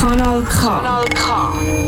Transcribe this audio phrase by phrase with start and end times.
[0.00, 0.58] Kanal K.
[0.58, 1.79] Kanal K.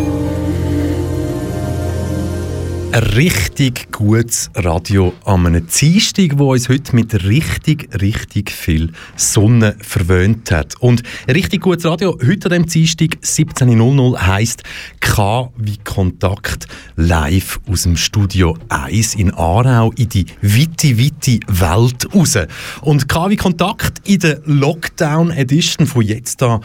[2.94, 9.76] Ein richtig gutes Radio am einem Dienstag, wo uns heute mit richtig, richtig viel Sonne
[9.80, 10.74] verwöhnt hat.
[10.78, 14.64] Und ein richtig gutes Radio heute an diesem Dienstag 17.00 heisst
[15.00, 22.14] K wie Kontakt live aus dem Studio 1 in Aarau in die weite, weite Welt
[22.14, 22.36] raus.
[22.82, 26.60] Und K wie Kontakt in der Lockdown Edition von jetzt da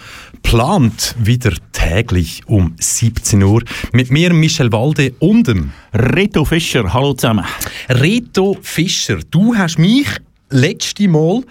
[0.48, 7.14] plant wieder täglich um 17 Uhr mit mir Michel Walde und dem Reto Fischer, hallo
[7.16, 7.44] zusammen.
[7.90, 10.08] Reto Fischer, du hast mich
[10.50, 11.44] letzte Mal,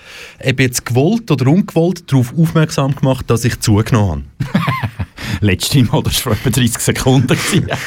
[0.43, 4.25] ob jetzt gewollt oder ungewollt, darauf aufmerksam gemacht, dass ich zugenommen
[4.55, 4.87] habe.
[5.41, 7.37] Letzte Mal, das war vor etwa 30 Sekunden.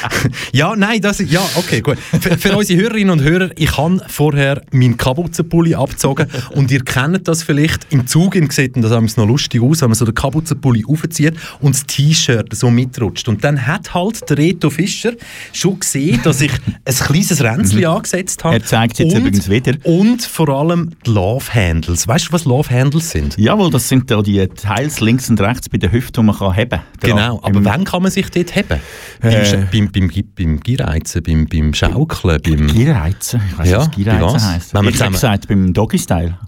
[0.52, 1.98] ja, nein, das ist, ja, okay, gut.
[1.98, 7.26] Für, für unsere Hörerinnen und Hörer, ich habe vorher meinen Kapuzenpulli abgezogen und ihr kennt
[7.28, 11.34] das vielleicht, im Zug sieht das noch lustig aus, wenn man so den Kapuzenpulli aufzieht
[11.60, 13.28] und das T-Shirt so mitrutscht.
[13.28, 15.12] Und dann hat halt der Reto Fischer
[15.52, 16.52] schon gesehen, dass ich
[16.84, 18.56] ein kleines Ränzchen angesetzt habe.
[18.56, 19.74] Er zeigt es jetzt und, übrigens wieder.
[19.84, 22.06] Und vor allem die Love Handles.
[22.06, 23.36] Weißt du, was Love Handles sind?
[23.38, 26.54] Jawohl, das sind da die Teils links und rechts bei der Hüfte, die man kann
[26.54, 26.80] heben kann.
[27.00, 28.80] Genau, aber wann kann man sich dort heben?
[29.22, 29.66] Äh.
[29.70, 32.66] Beim, beim, beim, beim Gireizen, beim, beim Schaukeln, beim...
[32.68, 33.40] Gierreizen?
[33.50, 33.80] Ich weiss Ja,
[34.20, 34.46] was was?
[34.46, 34.74] heisst.
[34.74, 36.38] Wenn Ich zusammen- gesagt, beim Doggy-Style.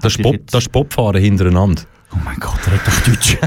[0.00, 1.82] Das ist, ich Bob, das ist Bobfahren hintereinander.
[2.12, 3.36] Oh mein Gott, red doch Deutsch.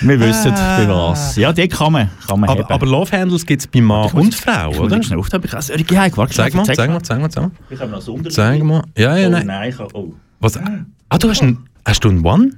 [0.00, 1.36] Wir wissen, bei was.
[1.36, 2.64] Ja, die kann man, kann man heben.
[2.64, 5.02] Aber, aber Love Handles gibt es bei Mann Ich muss und Frau, ich muss oder?
[5.02, 5.44] schnell aufheben.
[5.44, 6.32] Ich habe es irgendwie heimgebracht.
[6.32, 7.50] Zeig mal, zeig mal, zeig mal, zeig mal.
[7.68, 8.30] Ich habe noch so unter.
[8.30, 8.82] Zeig mal.
[8.96, 9.46] Ja, ja, Oh nein.
[9.46, 9.94] nein, ich habe...
[9.94, 10.14] Oh.
[10.40, 10.56] Was?
[10.56, 12.52] Ah, du hast ein, hast du ein One?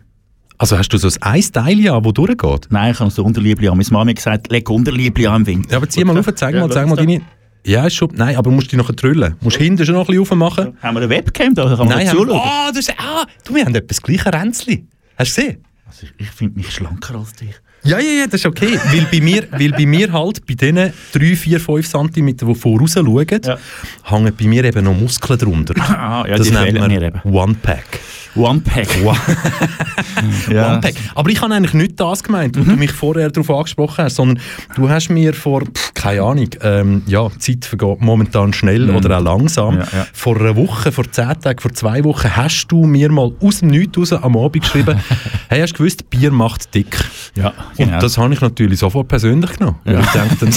[0.62, 2.68] Also hast du so ein Eisteil an, das durchgeht?
[2.70, 3.76] Nein, ich habe so Unterliebli an.
[3.76, 5.70] Meine Mama hat gesagt, leg Unterliebli an im Winter.
[5.72, 7.20] Ja, aber zieh mal auf, zeig mal, zeig mal deine...
[7.66, 8.10] Ja, ist schon...
[8.14, 9.34] Nein, aber musst du dich noch trüllen.
[9.40, 10.76] Musst hinten schon noch ein bisschen aufmachen.
[10.80, 11.64] Haben wir eine Webcam da?
[11.64, 12.30] Kann man Nein, zuschauen?
[12.40, 14.86] oh, das ist, ah, du, wir haben etwas gleiche Ränzli.
[15.18, 15.64] Hast du gesehen?
[15.84, 17.56] Also ich ich finde mich schlanker als dich.
[17.82, 18.78] Ja, ja, ja, das ist okay.
[18.92, 20.92] weil, bei mir, weil bei mir halt, bei diesen 3,
[21.34, 23.58] 4, 5 cm, die voraus schauen, Ja.
[24.04, 25.74] hängen bei mir eben noch Muskeln drunter.
[25.80, 27.20] Ah, ja, das nennt man mir eben.
[27.24, 27.98] One Pack.
[28.34, 28.88] One Pack.
[30.50, 30.72] ja.
[30.72, 30.94] One Pack.
[31.14, 32.60] Aber ich habe eigentlich nicht das gemeint, Mhm.
[32.66, 34.38] wo du mich vorher darauf angesprochen hast, sondern
[34.74, 39.22] du hast mir vor, pff, keine Ahnung, ähm, ja, Zeit vergeht momentan schnell oder auch
[39.22, 39.74] langsam.
[39.76, 39.80] Mhm.
[39.80, 40.06] Ja, ja.
[40.12, 43.68] Vor einer Woche, vor zehn Tagen, vor zwei Wochen hast du mir mal aus dem
[43.68, 44.98] Nichts raus am Abend geschrieben,
[45.48, 46.96] hey, hast du gewusst, Bier macht dick.
[47.36, 47.48] Ja,
[47.78, 48.00] Und genau.
[48.00, 49.78] das habe ich natürlich sofort persönlich genommen.
[49.84, 50.52] Und ich denke dann,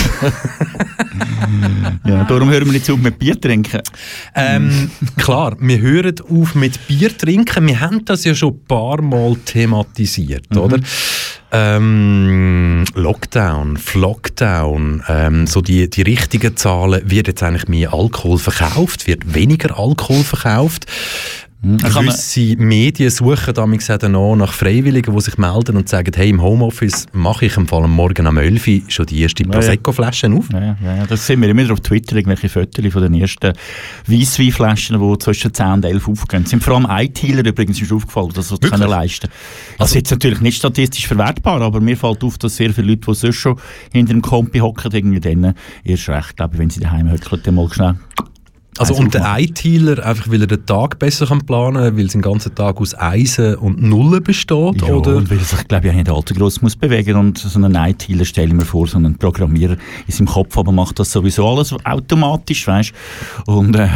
[2.06, 3.82] ja, darum hören wir nicht auf mit Bier trinken.
[4.36, 7.65] ähm, klar, wir hören auf mit Bier trinken.
[7.68, 10.58] Wir haben das ja schon ein paar Mal thematisiert, Mhm.
[10.60, 10.78] oder?
[11.52, 19.08] Ähm, Lockdown, Flockdown, ähm, so die, die richtigen Zahlen, wird jetzt eigentlich mehr Alkohol verkauft,
[19.08, 20.86] wird weniger Alkohol verkauft.
[21.66, 26.42] Kann Gewisse Medien suchen damals auch nach Freiwilligen, die sich melden und sagen, hey, im
[26.42, 29.50] Homeoffice mache ich am Fall am Morgen am 11 Uhr schon die erste ja.
[29.50, 30.48] Prosecco-Flasche auf.
[30.52, 33.54] Ja, ja, das sehen wir immer wieder auf Twitter, irgendwelche Fotos von den ersten
[34.08, 36.44] Weissweinflaschen, die zwischen 10 und 11 aufgehen.
[36.44, 38.72] Es sind vor allem ITler übrigens ist aufgefallen, das so Wirklich?
[38.72, 39.30] können leisten.
[39.80, 43.08] Das ist jetzt natürlich nicht statistisch verwertbar, aber mir fällt auf, dass sehr viele Leute,
[43.08, 43.60] die sonst schon
[43.92, 47.56] hinter dem Kompi hocken, irgendwie dann erst recht, glaube ich, wenn sie daheim höckeln, dann
[47.56, 47.96] mal schnell
[48.78, 49.38] Also und der.
[49.40, 52.78] ITler, einfach weil er den Tag besser kann planen kann, weil es den ganzen Tag
[52.82, 55.16] aus Eisen und Nullen besteht, Ja, oder?
[55.16, 57.74] und weil er sich, glaube ich, auch nicht allzu gross muss bewegen und so einen
[57.76, 59.78] ITler stelle ich mir vor, so einen Programmierer
[60.08, 62.92] in seinem Kopf, aber macht das sowieso alles automatisch, weißt
[63.46, 63.88] und, äh,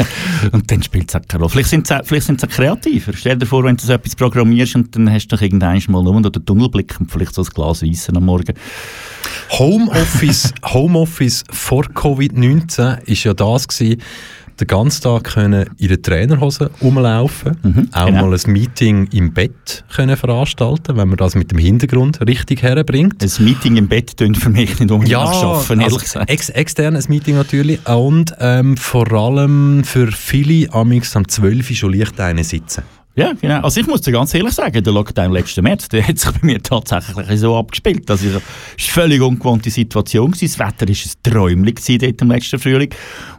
[0.52, 1.50] und dann spielt es auch keine Rolle.
[1.52, 3.12] Vielleicht sind sie, auch- vielleicht sind sie auch kreativer.
[3.14, 6.02] Stell dir vor, wenn du so etwas programmierst und dann hast du doch irgendwann mal
[6.02, 8.54] nur den Tunnelblick und vielleicht so ein Glas Weissen am Morgen.
[9.58, 14.00] Homeoffice, Homeoffice vor Covid-19 ist ja das gewesen,
[14.58, 18.28] den ganzen Tag können in der Trainerhose rumlaufen, auch genau.
[18.28, 23.22] mal ein Meeting im Bett können veranstalten, wenn man das mit dem Hintergrund richtig herbringt.
[23.22, 26.30] Ein Meeting im Bett tönt für mich nicht unbedingt nach Schaffen, ehrlich also gesagt.
[26.30, 32.18] ex externes Meeting natürlich und ähm, vor allem für viele am 12 Uhr schon leicht
[32.20, 32.82] eine sitzen.
[33.14, 33.60] Ja, genau.
[33.60, 36.46] Also ich muss dir ganz ehrlich sagen, der Lockdown letzten März, der hat sich bei
[36.46, 38.10] mir tatsächlich so abgespielt.
[38.10, 40.30] Also es war eine völlig ungewohnte Situation.
[40.30, 42.88] Das Wetter war ein Träumchen dort im letzten Frühling.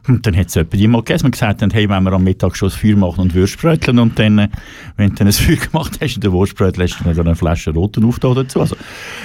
[0.07, 2.69] Und dann hat es jemand mal gegeben, die gesagt hey, wenn wir am Mittag schon
[2.69, 4.49] ein Feuer machen und Würstbröteln und dann, äh,
[4.97, 8.05] wenn du dann ein Feuer gemacht hast und den Würstbrötel hast dann eine Flasche roten
[8.05, 8.61] Auftrag dazu.
[8.61, 8.75] Also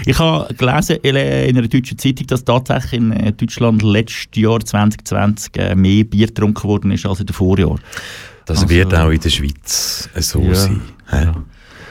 [0.06, 1.16] ich habe gelesen in
[1.58, 6.66] einer deutschen Zeitung, dass tatsächlich in äh, Deutschland letztes Jahr 2020 äh, mehr Bier getrunken
[6.66, 7.80] worden ist als in den Vorjahren.
[8.48, 10.80] Das Also- wird auch in der Schweiz so Ja, sein.
[11.12, 11.34] ja.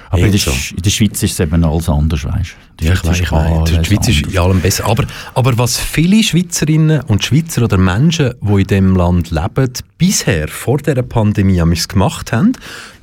[0.09, 0.41] Aber in der,
[0.75, 2.85] in der, Schweiz ist es eben alles anders, weißt du?
[2.85, 3.69] Ja, ich weiß, ich weiß.
[3.69, 4.85] Die Schweiz ist in allem besser.
[4.85, 5.03] Aber,
[5.35, 10.77] aber was viele Schweizerinnen und Schweizer oder Menschen, die in diesem Land leben, bisher, vor
[10.77, 12.53] dieser Pandemie, gemacht haben,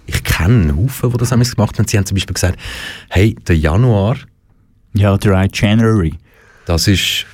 [0.06, 1.86] ich kenne einen Haufen, die das gemacht haben.
[1.86, 2.58] Sie haben zum Beispiel gesagt,
[3.10, 4.16] hey, der Januar...
[4.94, 6.14] Ja, der January.
[6.66, 7.26] Das ist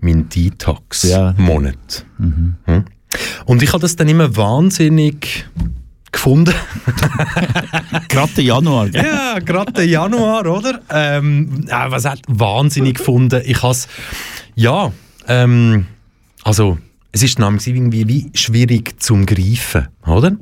[0.00, 2.06] mein Detox-Monat.
[2.18, 2.24] Ja.
[2.24, 2.54] Mhm.
[2.66, 2.84] Hm?
[3.44, 5.46] Und ich habe das dann immer wahnsinnig
[6.10, 6.54] gefunden.
[8.08, 9.04] gerade der Januar, gell?
[9.04, 10.80] Ja, gerade der Januar, oder?
[10.90, 13.42] Ähm, äh, was hat wahnsinnig gefunden?
[13.44, 13.76] Ich habe
[14.54, 14.92] ja,
[15.28, 15.86] ähm,
[16.42, 16.78] also
[17.12, 20.36] es ist nämlich irgendwie wie schwierig zum Greifen, oder?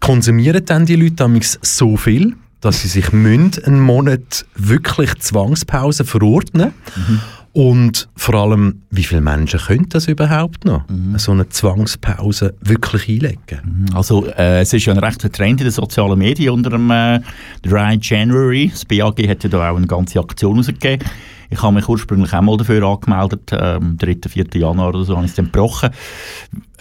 [0.00, 1.24] Konsumieren dann die Leute
[1.62, 7.20] so viel, dass sie sich einen Monat wirklich Zwangspause verordnen mhm.
[7.52, 11.18] Und vor allem, wie viele Menschen können das überhaupt noch, mhm.
[11.18, 13.88] so eine Zwangspause wirklich einlegen?
[13.88, 13.96] Mhm.
[13.96, 17.20] Also äh, es ist ja ein rechter Trend in den sozialen Medien unter dem äh,
[17.62, 18.68] Dry January.
[18.72, 21.04] Das BAG hat ja da auch eine ganze Aktion rausgegeben.
[21.50, 24.46] Ich habe mich ursprünglich auch mal dafür angemeldet, äh, am 3., 4.
[24.54, 25.90] Januar oder so, habe ich es dann gebrochen.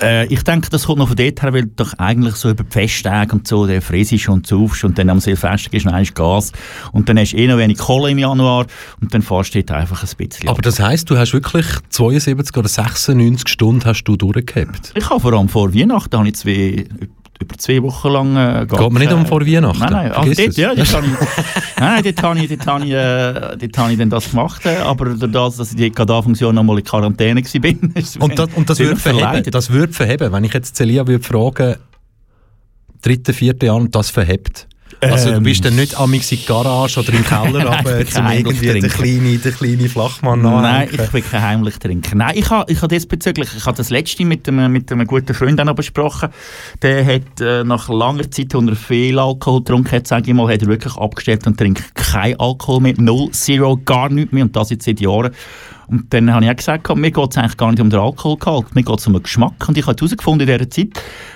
[0.01, 2.71] Äh, ich denke, das kommt noch von dort her, weil doch eigentlich so über die
[2.71, 6.51] Festtage und so, der frisisch und saufst und dann am Silvester gehst du Gas
[6.91, 8.65] und dann hast du eh noch wenig Kohle im Januar
[9.01, 12.69] und dann fährst du einfach ein bisschen Aber das heisst, du hast wirklich 72 oder
[12.69, 14.93] 96 Stunden hast du durchgehabt?
[14.95, 16.85] Ich habe vor allem vor Weihnachten habe ich zwei
[17.41, 18.35] über zwei Wochen lang...
[18.35, 19.79] Äh, Geht man nicht um vor Weihnachten?
[19.79, 21.13] Nein, nein, also dort, ja, dort habe ich,
[21.79, 24.77] nein, dort habe ich, dort habe ich, äh, dort habe ich dann das gemacht, äh,
[24.77, 28.19] aber durch das, dass ich gerade Anfangs noch mal in Quarantäne war.
[28.23, 31.75] und das, und das würde verheben, das würde verheben, wenn ich jetzt Celia würde fragen,
[33.01, 34.68] dritte, vierte Jahr und das verhebt.
[35.01, 38.67] Also du bist dann nicht am in die Garage oder im Keller, aber zum irgendwie
[38.67, 42.17] den kleinen, den kleinen Flachmann Nein, ich will kein heimlich trinken.
[42.17, 45.33] Nein, ich habe ich ha diesbezüglich, ich habe das letzte mit einem, mit einem guten
[45.33, 46.29] Freund auch noch besprochen.
[46.81, 50.51] Der hat äh, nach langer Zeit, wo er viel Alkohol getrunken hat, sage ich mal,
[50.51, 54.55] hat er wirklich abgestellt und trinkt kein Alkohol mehr, null, zero, gar nichts mehr und
[54.55, 55.31] das jetzt seit Jahren.
[55.89, 58.75] Und dann habe ich auch gesagt, mir geht es eigentlich gar nicht um den Alkoholgehalt,
[58.75, 59.67] mir geht es um den Geschmack.
[59.67, 60.89] Und ich habe herausgefunden in dieser Zeit,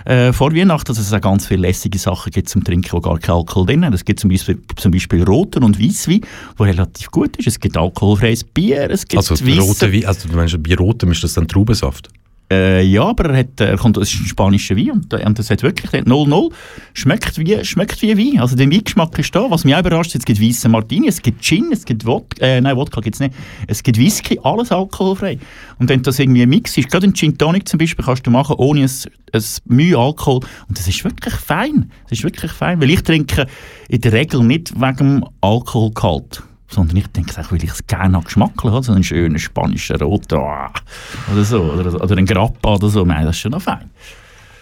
[0.05, 3.17] äh, vor Weihnachten, dass es auch ganz viele lässige Sachen gibt zum Trinken, wo gar
[3.17, 3.93] kein Alkohol drin hat.
[3.93, 6.21] Es gibt zum Beispiel, zum Beispiel Roten und Weißwein,
[6.57, 7.47] wo relativ gut ist.
[7.47, 11.23] Es gibt alkoholfreies Bier, es gibt Also, rote Wein, also du meinst, bei Rotem ist
[11.23, 12.09] das dann Traubensaft?
[12.53, 16.03] Äh, ja, aber er, hat, er kommt, ein spanischer Wein und, und das hat wirklich
[16.03, 16.53] 0-0.
[16.93, 18.39] Schmeckt wie, schmeckt wie Wein.
[18.39, 19.49] Also der Weingeschmack ist da.
[19.49, 22.61] Was mich auch überrascht, es gibt weiße Martini, es gibt Gin, es gibt Wodka, äh,
[22.61, 23.33] nein, Wodka gibt es nicht.
[23.67, 25.39] Es gibt Whisky, alles alkoholfrei.
[25.79, 28.31] Und wenn das irgendwie ein Mix ist, gerade ein Gin Tonic zum Beispiel, kannst du
[28.31, 28.91] machen ohne ein,
[29.31, 30.41] ein Mühe Alkohol.
[30.67, 31.91] Und das ist wirklich fein.
[32.03, 33.47] Das ist wirklich fein, weil ich trinke
[33.89, 38.63] in der Regel nicht wegen dem Alkoholgehalt sondern ich denke, ich es gerne habe Geschmack
[38.63, 43.25] habe, so einen schönen spanischen Roten oder so, oder, oder einen Grappa oder so, nein,
[43.25, 43.89] das ist schon noch fein.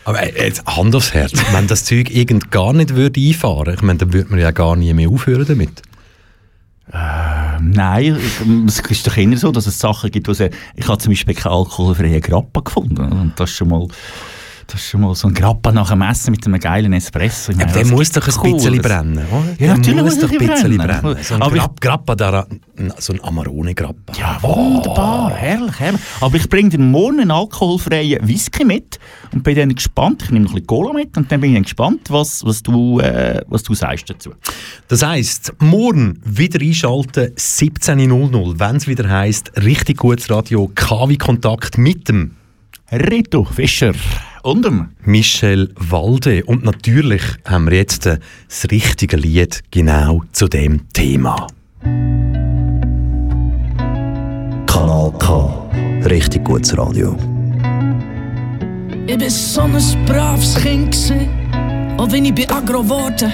[0.03, 3.81] Aber äh, jetzt Hand aufs Herz, wenn das Zeug irgend gar nicht würde einfahren, ich
[3.81, 5.81] meine, dann würde man ja gar nie mehr aufhören damit.
[6.91, 8.17] Äh, nein,
[8.67, 11.35] es ist doch immer so, dass es Sachen gibt, wo sie, ich habe zum Beispiel
[11.35, 13.87] keinen alkoholfreien Grappa gefunden und das ist schon mal
[14.71, 17.51] das ist schon mal so ein Grappa nach dem Essen mit einem geilen Espresso.
[17.51, 19.49] Ja, der muss doch ein cool, bisschen brennen, oder?
[19.49, 21.01] Ja, der natürlich muss doch ein bisschen brennen.
[21.01, 21.17] brennen.
[21.23, 22.47] So ein aber Grapp, Grappa, da,
[22.97, 24.13] so ein Amarone-Grappa.
[24.17, 25.35] Ja, wunderbar, oh.
[25.35, 26.01] herrlich, herrlich.
[26.21, 28.97] Aber ich bringe dir morgen einen alkoholfreien Whisky mit
[29.33, 31.55] und bin dann gespannt, ich nehme noch ein bisschen Cola mit und dann bin ich
[31.55, 34.31] dann gespannt, was, was, du, äh, was du sagst dazu.
[34.87, 42.07] Das heisst, morgen wieder einschalten, 17.00, wenn es wieder heisst, richtig gutes Radio, KW-Kontakt mit
[42.07, 42.35] dem
[42.89, 43.93] Rito Fischer
[44.43, 46.43] und dem Michel Walde.
[46.45, 48.19] Und natürlich haben wir jetzt das
[48.71, 51.47] richtige Lied genau zu dem Thema.
[54.67, 55.69] Kanal K.
[56.05, 57.15] Richtig gutes Radio.
[59.07, 61.40] Ich bin so ein braves Kind.
[62.01, 63.31] Auch wenn ich bei Agro geworden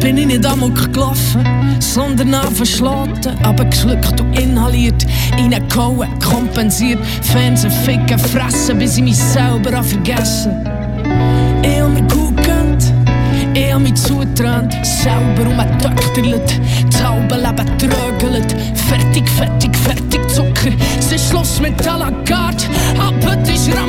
[0.00, 1.44] bin ich nicht amok gelaufen,
[1.78, 3.36] sondern auch verschlafen.
[3.42, 7.00] Aber geschluckt und inhaliert, reingehauen, kompensiert.
[7.20, 10.52] Fernsehen, ficken, fressen, bis ich mich selber vergessen
[11.62, 12.94] Ich hab mir gut gegönnt,
[13.52, 16.60] ich hab mich zugeträumt, selber umgedöchterlet,
[16.90, 18.56] das halbe Leben trögelt.
[18.88, 22.64] Fertig, fertig, fertig, Zucker, es ist Schluss mit à la carte,
[22.98, 23.87] ab heute ist Ramadan,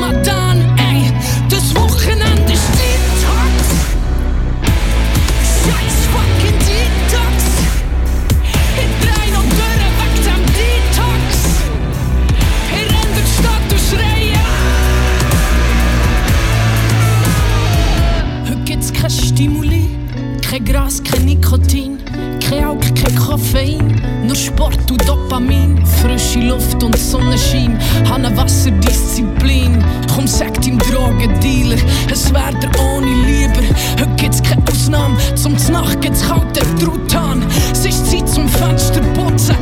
[26.29, 27.77] frische Luft und Sonnenschein.
[28.09, 29.83] Hanna Wasserdisziplin.
[30.13, 31.77] Komm, sag deinem Drogendealer,
[32.12, 33.62] es wär der ohne lieber.
[34.00, 37.43] Heute gibt's keine Ausnahme, zum Znacht kalt kalten Truthahn.
[37.71, 39.55] Es ist Zeit zum Fenster putzen.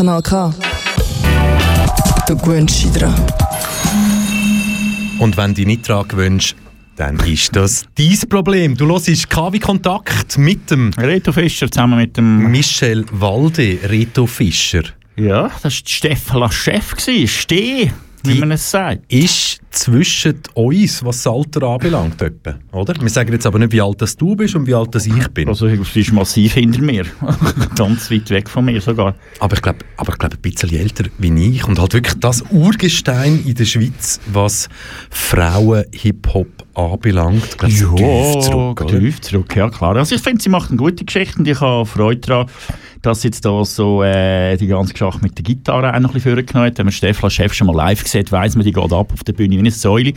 [0.00, 0.50] Kanal K.
[2.26, 3.14] Du gewöhnst dich dran.
[5.18, 6.56] Und wenn du dich nicht daran gewöhnst,
[6.96, 8.78] dann ist das dein Problem.
[8.78, 12.50] Du hörst KW Kontakt mit dem Reto Fischer zusammen mit dem...
[12.50, 14.84] Michel Walde, Reto Fischer.
[15.16, 16.94] Ja, das war Stefan Chef.
[16.98, 17.92] Steh,
[18.24, 19.12] wie man es sagt.
[19.12, 22.94] Ist zwischen uns, was das Alter anbelangt, etwa, oder?
[23.00, 25.28] Wir sagen jetzt aber nicht, wie alt das du bist und wie alt das ich
[25.28, 25.48] bin.
[25.48, 27.04] Also, sie ist massiv hinter mir.
[27.76, 29.14] Ganz weit weg von mir sogar.
[29.38, 32.42] Aber ich glaube, aber ich glaube ein bisschen älter wie ich und halt wirklich das
[32.50, 34.68] Urgestein in der Schweiz, was
[35.10, 37.44] Frauen-Hip-Hop anbelangt.
[37.44, 38.98] Ich glaube, tief zurück, oder?
[38.98, 39.96] tief zurück, ja klar.
[39.96, 42.46] Also ich finde, sie macht eine gute Geschichte und ich habe Freude daran,
[43.02, 46.14] dass sie jetzt da so äh, die ganze Geschichte mit der Gitarre auch noch ein
[46.14, 46.78] bisschen vorgenommen hat.
[46.78, 49.32] Wenn man Stefan Chef schon mal live sieht, weiss man, die geht ab auf der
[49.32, 50.12] Bühne wie eine Säule.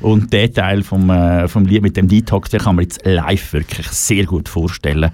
[0.00, 3.52] Und der Teil vom, äh, vom Lied mit dem Detox, den kann man jetzt live
[3.52, 5.10] wirklich sehr gut vorstellen.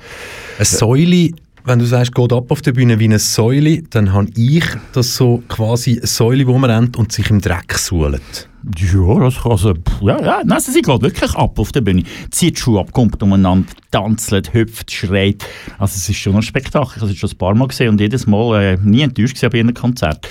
[0.59, 1.31] Eine Säule,
[1.65, 5.17] wenn du sagst, geht ab auf der Bühne wie eine Säule, dann habe ich das
[5.17, 8.49] so quasi eine Säule, wo man rennt und sich im Dreck suhlt.
[8.79, 12.03] Ja, das kann also, ja, ja, nein, sie geht wirklich ab auf der Bühne.
[12.31, 15.45] Zieht Schuhe ab, kommt umeinander, tanzt, hüpft, schreit.
[15.79, 16.93] Also es ist schon ein Spektakel.
[16.97, 19.61] Ich habe es schon ein paar Mal gesehen und jedes Mal äh, nie enttäuscht bei
[19.61, 20.27] einem Konzert.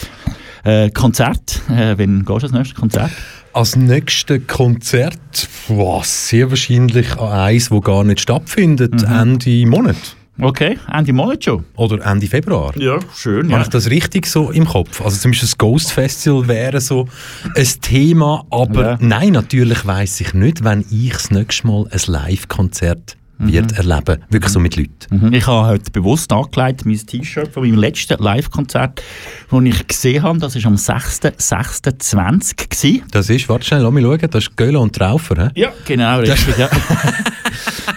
[0.63, 3.11] Äh, Konzert, äh, wann gehst du als nächstes Konzert?
[3.51, 5.19] Als nächstes Konzert,
[5.67, 9.95] was sehr wahrscheinlich an eins, das gar nicht stattfindet, Ende Monat.
[10.41, 11.65] Okay, Ende Monat schon.
[11.75, 12.71] Oder Ende Februar.
[12.77, 13.61] Ja, schön, Habe ja.
[13.61, 15.01] ich das richtig so im Kopf?
[15.01, 17.07] Also zum Beispiel das Ghost Festival wäre so
[17.55, 18.97] ein Thema, aber Ja.
[19.01, 23.17] nein, natürlich weiß ich nicht, wenn ich das nächste Mal ein Live-Konzert
[23.51, 24.23] wird erleben.
[24.29, 25.27] Wirklich so mit Leuten.
[25.27, 25.33] Mhm.
[25.33, 29.01] Ich habe heute bewusst angelegt mein T-Shirt von meinem letzten Live-Konzert,
[29.49, 30.39] das ich gesehen habe.
[30.39, 33.03] Das war am 6.6.20 gewesen.
[33.11, 35.51] Das ist, warte schnell, lass mich schauen, das ist Göller und Traufer.
[35.53, 35.61] He?
[35.61, 36.57] Ja, genau, richtig.
[36.57, 36.69] ja.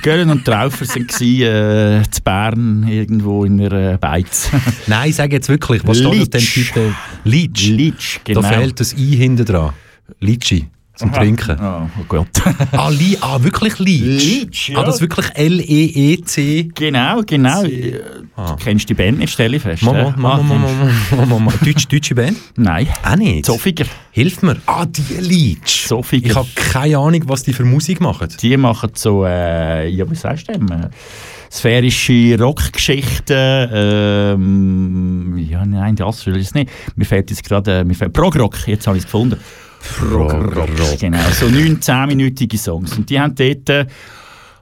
[0.03, 4.51] Gören und Traufer waren äh, zu Bern irgendwo in einer äh, Beiz.
[4.87, 6.55] Nein, sag jetzt wirklich, was steht auf dem Litsch.
[6.55, 6.95] Titel?
[7.25, 7.69] Litsch.
[7.69, 8.43] Litsch, genau.
[8.43, 9.73] Da fehlt das I hinten dran.
[10.21, 10.69] Litschi.
[10.97, 11.59] Zum Trinken.
[11.61, 12.27] Oh, oh Gott.
[12.73, 14.25] Ah, Li ah, wirklich Litsch?
[14.25, 14.79] Litsch, ja.
[14.79, 16.71] Ah, das ist wirklich L-E-E-C.
[16.75, 17.63] genau, genau.
[17.65, 18.01] Äh,
[18.37, 19.83] Du kennst die Band nicht, stelle ich fest.
[19.83, 20.15] Mama?
[20.17, 20.69] Mama, Ah, Mama,
[21.11, 21.53] Mama, Mama.
[21.65, 22.37] Deutsch, deutsche Band?
[22.57, 22.89] Nein.
[23.03, 23.45] Auch nicht.
[23.47, 23.85] Zofiger.
[24.11, 24.57] Hilf mir.
[24.67, 25.87] Ah, die Litsch.
[25.87, 26.31] Zofiger.
[26.31, 28.29] Ich habe keine Ahnung, was die für Musik machen.
[28.41, 30.67] Die machen so, äh, ja, wie sagst du dem?
[30.71, 30.89] Äh,
[31.51, 33.69] sphärische Rockgeschichten.
[33.73, 36.71] Ähm, ja, nein, das will ich nicht.
[36.97, 39.39] Mir fehlt jetzt gerade, äh, mir fehlt Prog-Rock, jetzt habe ich es gefunden.
[39.95, 40.99] Prog-Rock.
[40.99, 42.97] Genau, so 9-, 10-minütige Songs.
[42.97, 43.87] Und die haben dort äh,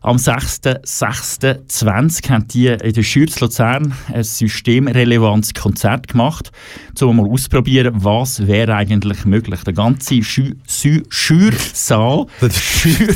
[0.04, 6.52] am 6.6.20 haben die in der Schürz Luzern ein systemrelevantes Konzert gemacht,
[7.00, 9.64] um mal auszuprobieren, was wäre eigentlich möglich.
[9.64, 10.56] Der ganze Schü
[11.08, 13.14] Schürsaal, Schür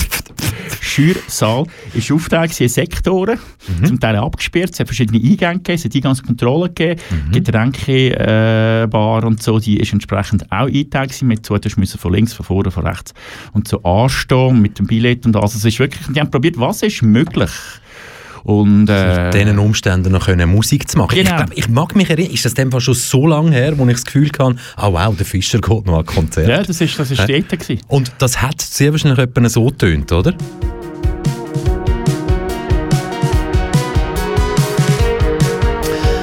[0.80, 3.38] Schürsaal ist aufgeteilt in Sektoren,
[3.84, 7.02] zum Teil abgesperrt, es hat verschiedene Eingänge gegeben, es hat Eingangskontrollen gegeben,
[7.32, 12.14] Getränkebar äh, Bar und so, die ist entsprechend auch eingeteilt mit so, du musst von
[12.14, 13.12] links, von vorne, von rechts
[13.52, 15.54] und so anstehen mit dem Billett und alles.
[15.54, 17.50] Es ist wirklich, die haben probiert, was ist möglich.
[18.44, 21.10] Und, äh, diesen Umständen noch können Musik zu machen.
[21.18, 21.36] Ich, Genau.
[21.36, 23.92] glaub, ich mag mich erinnern, ist das dem Fall schon so lange her, wo ich
[23.96, 26.48] das Gefühl hatte, ah wow, der Fischer geht noch an Konzert.
[26.48, 27.44] ja, das ist, das ist Hä?
[27.48, 27.82] dort gewesen.
[27.88, 30.32] Und das hat sehr wahrscheinlich etwa so getönt, oder?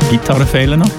[0.10, 0.90] Gitarre fehlen noch.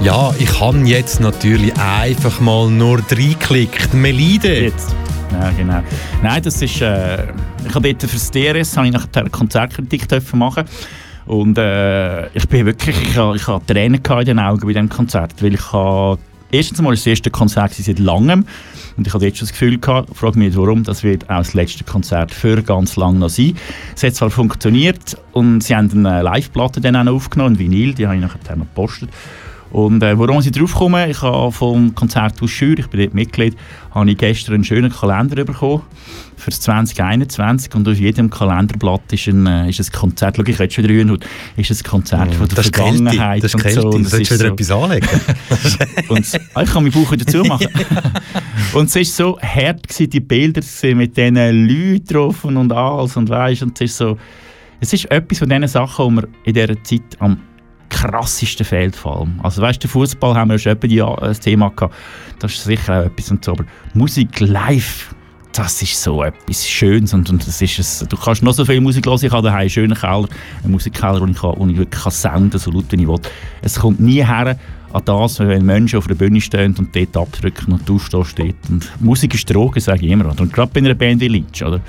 [0.00, 3.94] Ja, ich habe jetzt natürlich einfach mal nur reingeklickt.
[3.94, 4.62] Melide.
[4.64, 4.94] Jetzt.
[5.32, 5.82] Ja, genau.
[6.22, 7.24] Nein, das ist, äh,
[7.66, 10.64] ich habe dort für das DRS ich eine Konzertkritik machen
[11.26, 14.88] und äh, ich bin wirklich, ich habe, ich habe Tränen in den Augen bei diesem
[14.88, 16.18] Konzert, weil ich habe,
[16.50, 18.46] erstens mal ist das erste Konzert seit langem
[18.96, 21.38] und ich hatte jetzt schon das Gefühl gehabt, frage mich nicht warum, das wird auch
[21.38, 23.56] das letzte Konzert für ganz lang noch sein.
[23.94, 27.94] Es hat zwar funktioniert und sie haben eine Live-Platte dann auch noch aufgenommen, ein Vinyl,
[27.94, 29.10] die habe ich nachher noch gepostet.
[29.76, 33.54] Und äh, warum ich drauf komme, ich habe vom Konzerthaus Schür, ich bin dort Mitglied,
[33.94, 35.82] habe ich gestern einen schönen Kalender bekommen
[36.38, 40.58] für das 2021 und auf jedem Kalenderblatt ist ein, äh, ist ein Konzert, schau, ich
[40.58, 41.18] rede schon Hühn,
[41.58, 42.68] ist ein Konzert von der Das.
[42.68, 43.82] Vergangenheit Das ist Kälte.
[43.82, 43.90] so.
[43.90, 45.08] Und es solltest ist wieder so- etwas anlegen.
[46.08, 47.68] und ah, ich kann meinen Bauch wieder zumachen.
[48.72, 50.62] und es ist so hart gewesen, die Bilder
[50.94, 51.34] mit diesen
[51.68, 54.16] Leuten drauf und alles und weisst, und es ist so,
[54.80, 57.36] es ist etwas von diesen Sachen, die mir in dieser Zeit am
[57.88, 59.40] krassesten fehlt vor allem.
[59.42, 61.94] Also weißt du, Fußball haben wir schon die, äh, Thema gehabt.
[62.38, 63.64] Das ist sicher auch etwas und so, aber
[63.94, 65.14] Musik live,
[65.52, 68.80] das ist so etwas Schönes und, und das ist es, du kannst noch so viel
[68.80, 70.28] Musik hören, ich habe daheim einen schönen Keller,
[70.62, 73.20] einen Musikkeller, wo ich, kann, wo ich wirklich kann sounden, so laut wie ich will.
[73.62, 74.58] Es kommt nie her
[74.92, 78.54] an das, wenn Menschen auf der Bühne stehen und dort abdrücken und du stehst dort.
[78.68, 80.28] Und Musik ist Droge, sage ich immer.
[80.38, 81.80] Und gerade bei einer Band wie Lynch, oder?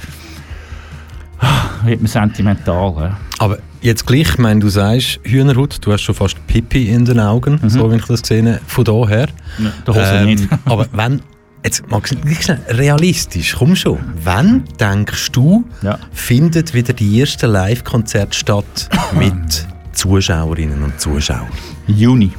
[1.84, 2.94] Wird man sentimental.
[2.98, 3.18] Ja.
[3.40, 7.20] Aber jetzt gleich, ich meine, du sagst Hühnerhut, du hast schon fast Pipi in den
[7.20, 7.70] Augen, Mhm.
[7.70, 9.28] so wie ich das gesehen habe, von daher.
[9.60, 10.48] Ja, der Hose Ähm, nicht.
[10.66, 11.22] aber wenn,
[11.64, 16.00] jetzt magst du realistisch, komm schon, wann denkst du, Ja.
[16.12, 21.48] findet wieder die erste Live-Konzert statt mit Zuschauerinnen und Zuschauern?
[21.86, 22.32] Juni.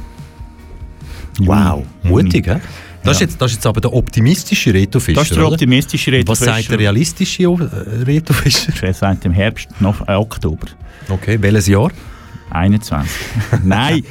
[1.39, 2.23] Wow, Juni.
[2.23, 2.57] mutig, hä?
[3.03, 3.27] Das, ist Ja.
[3.27, 6.27] jetzt, das ist jetzt aber der optimistische Reto Fischer, Das ist der optimistische Rede.
[6.27, 8.71] Was sagt der realistische äh, Reto Fischer?
[8.81, 10.67] Er sagt im Herbst, noch, äh, Oktober.
[11.09, 11.91] Okay, welches Jahr?
[12.51, 13.11] 21.
[13.63, 14.03] Nein,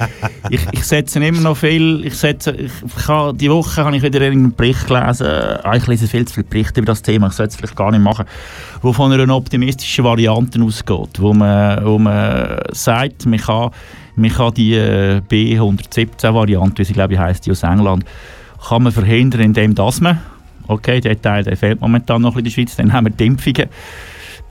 [0.48, 2.04] ich, ich setze immer noch viel.
[2.06, 2.70] Ich setze, ich,
[3.08, 5.26] habe, die Woche habe ich wieder einen Bericht gelesen.
[5.26, 7.26] Ah, ich lese viel zu viele Berichte über das Thema.
[7.26, 8.26] Ich sollte es vielleicht gar nicht machen.
[8.80, 13.70] Wo von einer optimistischen Variante ausgeht, wo man, wo man sagt, man kann,
[14.14, 18.04] man kann die äh, B117-Variante, wie sie glaube ich heisst, die aus England,
[18.66, 20.20] kann man verhindern, indem dass man,
[20.66, 23.68] okay, der Teil der fehlt momentan noch in der Schweiz, dann haben wir die Impfungen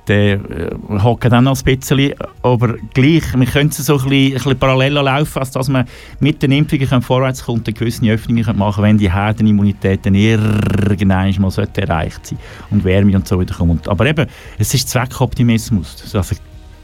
[0.07, 4.27] der äh, hocken dann noch ein bisschen, aber gleich, wir können es so ein bisschen,
[4.27, 5.85] ein bisschen paralleler laufen, als dass man
[6.19, 11.35] mit den Impfungen können vorwärts kommt und gewisse Öffnungen machen wenn die Herdenimmunität dann irgendwann
[11.39, 12.39] mal erreicht sein
[12.71, 13.87] und Wärme und so wieder kommt.
[13.87, 16.13] Aber eben, es ist Zweckoptimismus.
[16.13, 16.35] Also,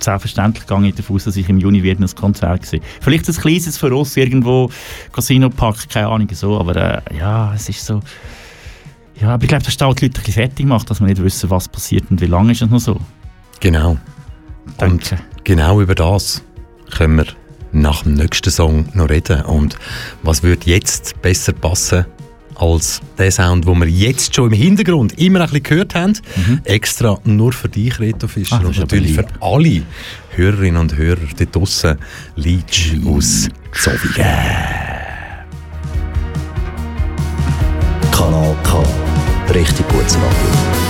[0.03, 2.81] selbstverständlich gehe ich davon aus, dass ich im Juni wieder ein Konzert sehe.
[3.01, 4.69] Vielleicht ein kleines für uns, irgendwo
[5.11, 8.01] Casino Park, keine Ahnung so, aber äh, ja, es ist so...
[9.21, 11.23] Ja, aber ich glaube, das auch die Leute ein bisschen fertig macht, dass wir nicht
[11.23, 12.99] wissen, was passiert und wie lange ist es noch so.
[13.59, 13.91] Genau.
[13.91, 15.19] Und Danke.
[15.43, 16.43] genau über das
[16.91, 17.25] können wir
[17.71, 19.43] nach dem nächsten Song noch reden.
[19.43, 19.77] Und
[20.23, 22.05] was würde jetzt besser passen
[22.55, 26.13] als der Sound, den wir jetzt schon im Hintergrund immer ein bisschen gehört haben?
[26.63, 28.59] Extra nur für dich, Reto Fischer.
[28.59, 29.83] Das und natürlich für alle
[30.35, 31.97] Hörerinnen und Hörer dort draussen.
[32.35, 34.27] Leach aus Zofingen.
[38.11, 38.83] Kanal K.
[39.53, 40.82] Richtig gutes Radio.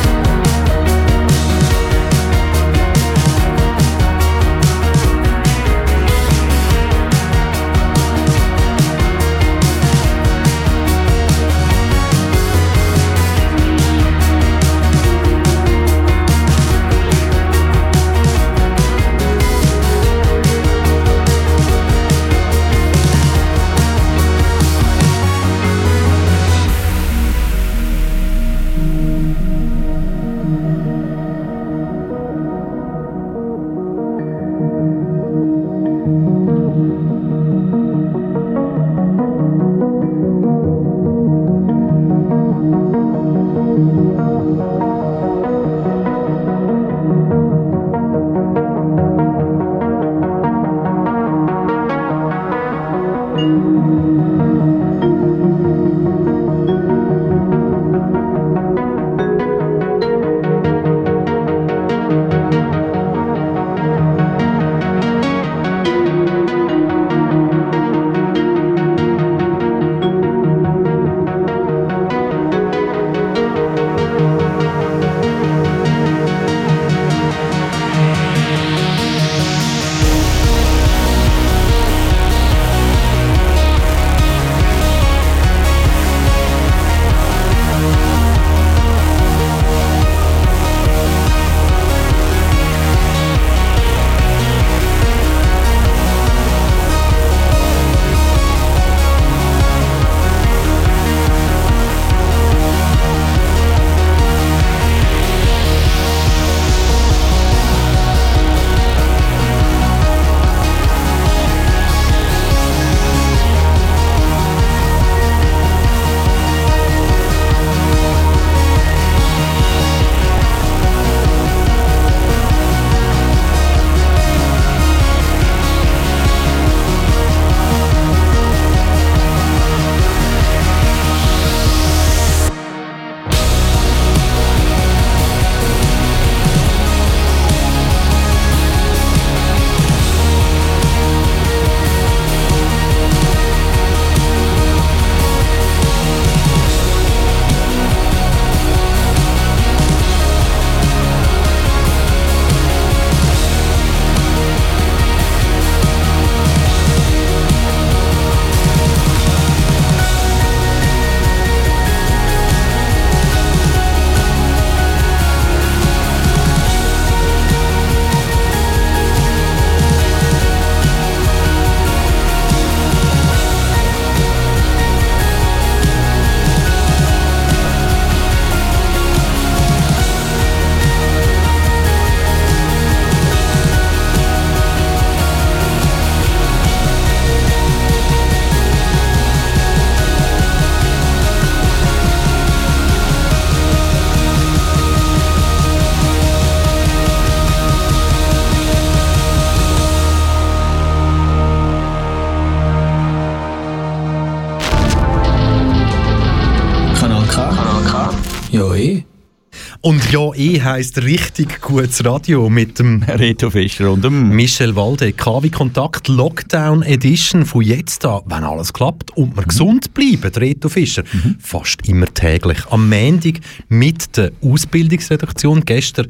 [210.43, 215.13] Ja, eh heisst richtig gutes Radio mit dem Reto Fischer und dem Michel Walde.
[215.13, 220.67] KW Kontakt Lockdown Edition von jetzt an, wenn alles klappt und wir gesund bleiben, Reto
[220.67, 221.03] Fischer.
[221.39, 222.59] Fast immer täglich.
[222.69, 225.63] Am Montag mit der Ausbildungsredaktion.
[225.65, 226.07] Gestern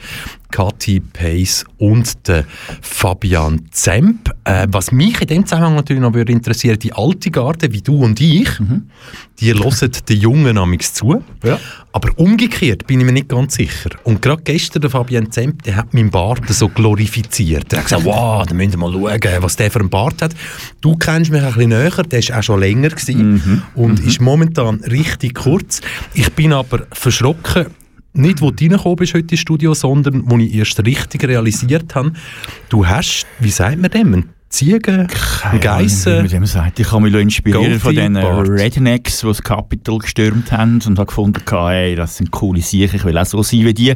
[0.53, 2.45] Kathi Pace und der
[2.81, 4.29] Fabian Zemp.
[4.43, 8.03] Äh, was mich in dem Zusammenhang natürlich noch würde interessieren, die alte Garde wie du
[8.03, 8.49] und ich,
[9.39, 11.23] die hören den Jungen amigs zu.
[11.43, 11.59] Ja.
[11.91, 13.89] Aber umgekehrt bin ich mir nicht ganz sicher.
[14.03, 17.71] Und gerade gestern der Fabian Zemp, der hat meinen Bart so glorifiziert.
[17.73, 20.33] Er hat gesagt, wow, da müsst ihr mal schauen, was der für einen Bart hat.
[20.81, 24.79] Du kennst mich ein bisschen näher, der war auch schon länger gewesen und ist momentan
[24.85, 25.81] richtig kurz.
[26.13, 27.67] Ich bin aber verschrocken,
[28.13, 32.13] nicht, wo du reingekommen bist heute ins Studio, sondern wo ich erst richtig realisiert habe,
[32.69, 35.07] du hast, wie sagt man dem, einen Ziegen,
[35.61, 36.79] Geissen, man dem sagt.
[36.79, 38.49] Ich habe mich inspirieren von den Goldfield-Bart.
[38.61, 43.03] Rednecks, die das Capitol gestürmt haben und habe gefunden, hey, das sind coole Sachen, ich
[43.03, 43.95] will auch so sein wie die.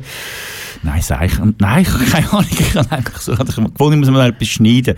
[0.87, 1.37] Nein, sag ich.
[1.59, 2.45] Nein, ich habe keine Ahnung.
[2.49, 4.95] Ich habe einfach so, ich gefunden, ich muss mal etwas schneiden.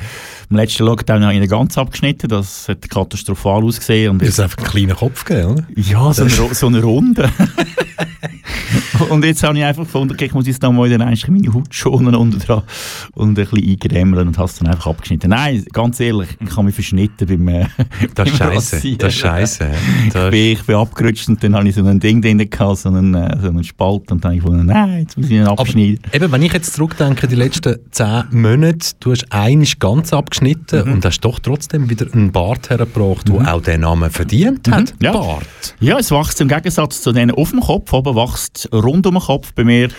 [0.52, 2.30] Im letzten Lockdown habe ich ihn ganz abgeschnitten.
[2.30, 4.12] Das hat katastrophal ausgesehen.
[4.12, 5.64] Und jetzt, ist einfach einen kleinen Kopf gegeben, oder?
[5.76, 7.32] ja, so eine, so eine Runde.
[9.10, 12.16] und jetzt habe ich einfach gefunden, okay, ich muss jetzt mal eigentlich meine Haut schonen
[12.16, 12.64] unten dran
[13.16, 15.30] und ein bisschen eingrämmeln und habe es dann einfach abgeschnitten.
[15.30, 17.66] Nein, ganz ehrlich, ich habe mich verschnitten beim, äh,
[18.16, 18.98] Das ist scheiße.
[18.98, 19.72] Das ist scheiße.
[20.06, 22.78] Ich Das bin, ich bin abgerutscht und dann habe ich so ein Ding drin gehabt,
[22.78, 25.34] so einen, äh, so einen Spalt und dann habe ich gefunden, nein, jetzt muss ich
[25.34, 26.00] ihn Aber abschneiden.
[26.14, 30.94] eben, wenn ich jetzt zurückdenke, die letzten zehn Monate, du hast einiges ganz abgeschnitten Mhm.
[30.94, 34.94] und hast doch trotzdem wieder einen Bart hergebracht, der auch den Namen verdient hat.
[35.02, 35.14] Ja.
[35.14, 35.76] Bart.
[35.80, 39.22] Ja, es wächst im Gegensatz zu denen auf dem Kopf, oben wächst rund um den
[39.24, 39.90] Kopf bei mir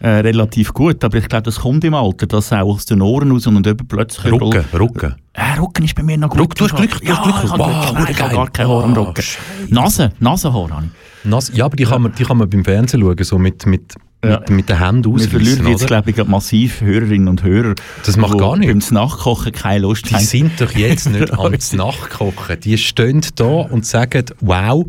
[0.00, 3.30] äh, relativ gut, aber ich glaube, das kommt im Alter, dass auch aus den Ohren
[3.30, 4.32] raus und eben plötzlich...
[4.32, 5.14] Rücken, Rücken.
[5.32, 6.40] Äh, Rücken ist bei mir noch gut.
[6.40, 7.44] Ruck, du hast Glück, du ja, hast Glück.
[7.44, 7.94] ich habe Wow, Glück.
[7.94, 9.24] Nein, ich habe gar kein Haar am Rücken.
[9.70, 11.30] Nase, Nasenhaar habe ich.
[11.30, 13.94] Nas ja, aber die kann, man, die kann man beim Fernsehen schauen, so mit, mit,
[14.28, 14.40] Ja.
[14.40, 17.74] mit, mit den Händen Wir verlieren ausreißen, jetzt, glaube ich, massiv Hörerinnen und Hörer.
[18.04, 18.90] Das macht die gar nichts.
[18.90, 20.24] Beim Nachkochen keine Lust Die haben.
[20.24, 22.60] sind doch jetzt nicht ans Nachkochen.
[22.60, 24.84] Die stehen da und sagen, wow,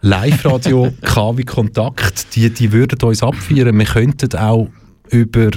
[0.00, 3.78] Live-Radio, KW Kontakt, die, die würden uns abfeiern.
[3.78, 4.68] Wir könnten auch
[5.10, 5.50] über...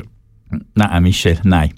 [0.76, 1.74] Nein, Michel, nein.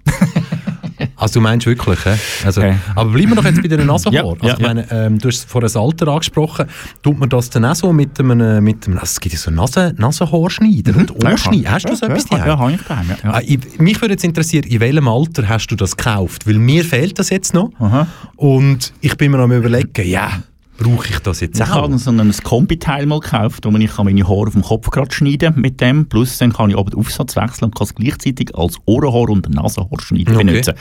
[1.16, 2.18] Also du meinst wirklich, hä?
[2.46, 2.76] Also, Okay.
[2.96, 4.14] Aber bleiben wir doch jetzt bei den Nasenhaar.
[4.14, 6.68] Ja, also, ja, ich meine, ähm, du hast vorhin das Alter angesprochen.
[7.02, 8.64] Tut man das dann auch so mit einem...
[8.64, 11.72] Mit einem also es gibt ja so Nase, Nasenhaarschneider und Ohrschneider.
[11.72, 12.48] Hast du so etwas ja, daheim?
[12.48, 13.40] ja, habe ich daheim, ja.
[13.42, 16.48] ich, mich würde jetzt interessieren, in welchem Alter hast du das gekauft?
[16.48, 17.72] Weil mir fehlt das jetzt noch.
[17.80, 18.08] Aha.
[18.36, 20.42] Und ich bin mir am überlegen, ja,
[20.80, 21.70] brauche ich das jetzt Ich auch?
[21.84, 25.12] habe so ein Kombi-Teil mal gekauft, wo ich kann meine Haare auf dem Kopf gerade
[25.14, 26.08] schneiden mit dem.
[26.08, 29.50] Plus dann kann ich aber den Aufsatz wechseln und kann es gleichzeitig als Ohrenhaar und
[29.50, 30.44] Nasenhaarschneider Okay.
[30.44, 30.74] benutzen.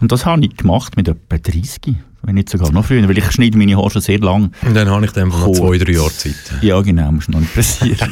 [0.00, 3.30] Und das habe ich gemacht mit etwa 30, wenn nicht sogar noch früher, weil ich
[3.32, 4.52] schneide meine Haare schon sehr lang.
[4.64, 6.34] Und dann habe ich dann noch zwei, drei Jahre Zeit.
[6.60, 8.10] Ja, genau, muss noch nicht passieren.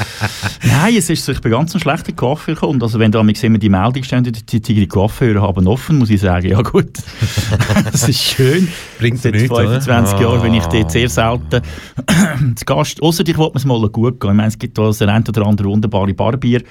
[0.64, 2.82] Nein, es ist so, ich bin ganz ein schlechter Coiffeur gekommen.
[2.82, 6.20] Also wenn da immer die Meldung stehen, die, die, die Coiffeure haben offen, muss ich
[6.20, 6.88] sagen, ja gut,
[7.92, 8.68] das ist schön.
[8.98, 10.22] Bringt Seit nichts, 25 oder?
[10.22, 10.68] Jahren bin ich Ah.
[10.72, 11.62] dort sehr selten
[12.56, 13.02] zu Gast.
[13.02, 14.30] Ausser ich wollte es mal gut gehen.
[14.30, 16.62] Ich meine, es gibt da so ein oder andere wunderbare Barbier.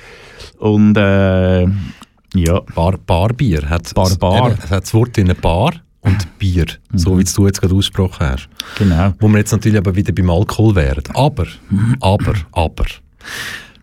[0.58, 1.63] Und äh,
[2.36, 3.69] ja, Bar, Barbier.
[3.69, 4.50] Hat, Bar, Bar.
[4.52, 6.66] Eben, Es hat das Wort in einer Bar und Bier.
[6.94, 8.50] So wie du jetzt gerade ausgesprochen hast.
[8.78, 9.13] genau.
[9.20, 11.04] Wo wir jetzt natürlich aber wieder beim Alkohol wären.
[11.13, 11.48] Aber,
[12.00, 12.86] aber, aber.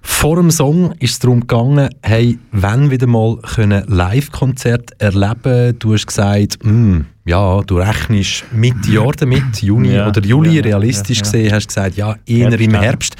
[0.02, 5.92] Vor dem Song ist es darum gegangen, hey, wenn wieder mal können Live-Konzert erleben Du
[5.92, 11.18] hast gesagt, hm, ja, du rechnest Mitte Jahr damit, Juni Ja, oder Juli, ja, realistisch
[11.18, 12.74] ja, gesehen, hast du gesagt, ja, eher Herbst, im.
[12.74, 13.16] Herbst.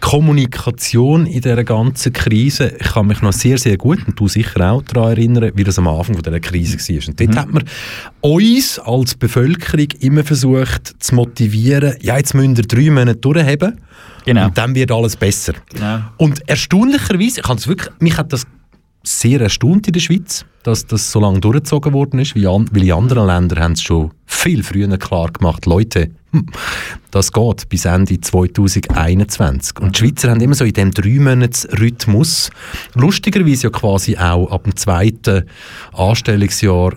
[0.00, 4.72] Kommunikation in dieser ganzen Krise, ich kann mich noch sehr, sehr gut, und du sicher
[4.72, 7.08] auch daran erinnern, wie das am Anfang von dieser Krise war.
[7.08, 7.64] Und dort hat man
[8.20, 13.78] uns als Bevölkerung immer versucht zu motivieren, ja, jetzt müsst ihr drei Monate durchhaben
[14.24, 14.46] Genau.
[14.46, 15.54] und dann wird alles besser.
[15.72, 16.00] Genau.
[16.18, 18.46] Und erstaunlicherweise, ich wirklich, mich hat das
[19.02, 23.26] sehr erstaunt in der Schweiz, dass das so lange durchgezogen worden ist, weil in anderen
[23.26, 26.46] Ländern haben es schon viel früher klar gemacht, Leute, hm,
[27.10, 29.80] das geht bis Ende 2021.
[29.80, 32.50] Und die Schweizer haben immer so in diesem Drei-Monats-Rhythmus,
[32.94, 35.44] lustigerweise ja quasi auch ab dem zweiten
[35.92, 36.92] Anstellungsjahr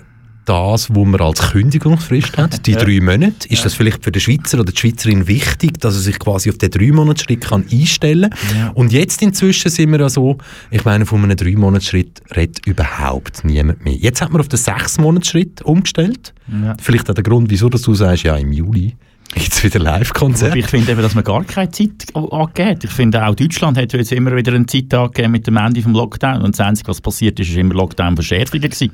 [0.46, 3.48] das, wo man als Kündigungsfrist hat, die drei Monate.
[3.50, 6.58] Ist das vielleicht für den Schweizer oder die Schweizerin wichtig, dass er sich quasi auf
[6.58, 8.72] den drei Monatsschritt kann einstellen kann?
[8.72, 10.38] Und jetzt inzwischen sind wir ja so,
[10.72, 13.96] ich meine, von einem drei Monatsschritt redet überhaupt niemand mehr.
[13.96, 16.34] Jetzt hat man auf den sechs Monatsschritt umgestellt.
[16.52, 16.76] Ja.
[16.82, 18.96] Vielleicht auch der Grund, wieso dass du sagst, ja, im Juli.
[19.36, 20.52] Jetzt wieder Live-Konzert.
[20.52, 23.92] Aber ich finde eben, dass man gar keine Zeit angegeben Ich finde auch Deutschland hat
[23.94, 26.42] jetzt immer wieder eine Zeit angegeben mit dem Ende vom Lockdown.
[26.42, 28.92] Und das Einzige, was passiert ist, ist immer Lockdown-Verschärfungen gewesen.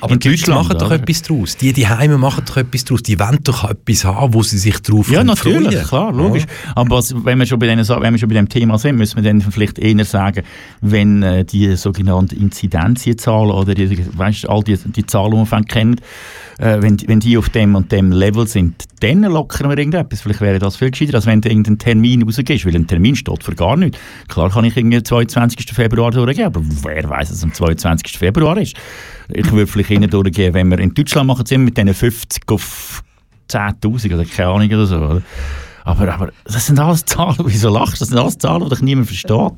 [0.00, 0.94] Aber In die Leute Deutschland, machen doch oder?
[0.96, 1.56] etwas draus.
[1.56, 3.02] Die, die Heime machen doch etwas draus.
[3.02, 5.86] Die wollen doch etwas haben, wo sie sich drauf Ja, können natürlich, freuen.
[5.86, 6.44] klar, logisch.
[6.74, 9.16] Aber was, wenn, wir schon bei denen, wenn wir schon bei dem Thema sind, müssen
[9.16, 10.42] wir dann vielleicht eher sagen,
[10.80, 15.96] wenn äh, die sogenannten Inzidenzienzahlen oder die, weißt, all die, die Zahlen, die wir kennen,
[16.58, 20.20] äh, wenn, die- wenn die auf dem und dem Level sind, dann lockern wir irgendetwas.
[20.20, 23.42] Vielleicht wäre das viel gescheiter, als wenn du irgendeinen Termin rausgehst, weil ein Termin steht
[23.42, 23.98] für gar nichts.
[24.28, 25.72] Klar kann ich irgendwie den 22.
[25.72, 28.18] Februar durchgehen, aber wer weiß, dass es am 22.
[28.18, 28.76] Februar ist.
[29.28, 33.02] Ich würde vielleicht eher durchgehen, wenn wir in Deutschland machen immer mit diesen 50 auf
[33.50, 34.96] 10'000 oder keine Ahnung oder so.
[34.96, 35.22] Oder?
[35.84, 37.98] Aber, aber das sind alles Zahlen, wieso lachst du?
[38.00, 39.52] Das sind alles Zahlen, die dich niemand versteht.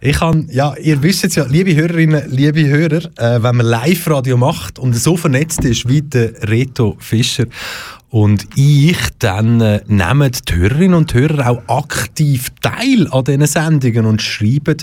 [0.00, 4.36] Ich kann, ja, ihr wisst jetzt ja, liebe Hörerinnen, liebe Hörer, äh, wenn man Live-Radio
[4.36, 7.46] macht und so vernetzt ist wie der Reto Fischer
[8.14, 14.06] und ich, dann äh, nehmen die Hörerinnen und Hörer auch aktiv teil an diesen Sendungen
[14.06, 14.76] und schreiben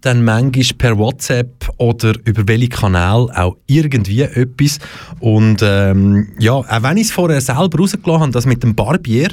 [0.00, 4.80] dann manchmal per WhatsApp oder über welche Kanal auch irgendwie etwas.
[5.20, 9.28] Und ähm, ja, auch wenn ich es vorher selber rausgelassen habe, das mit dem Barbier,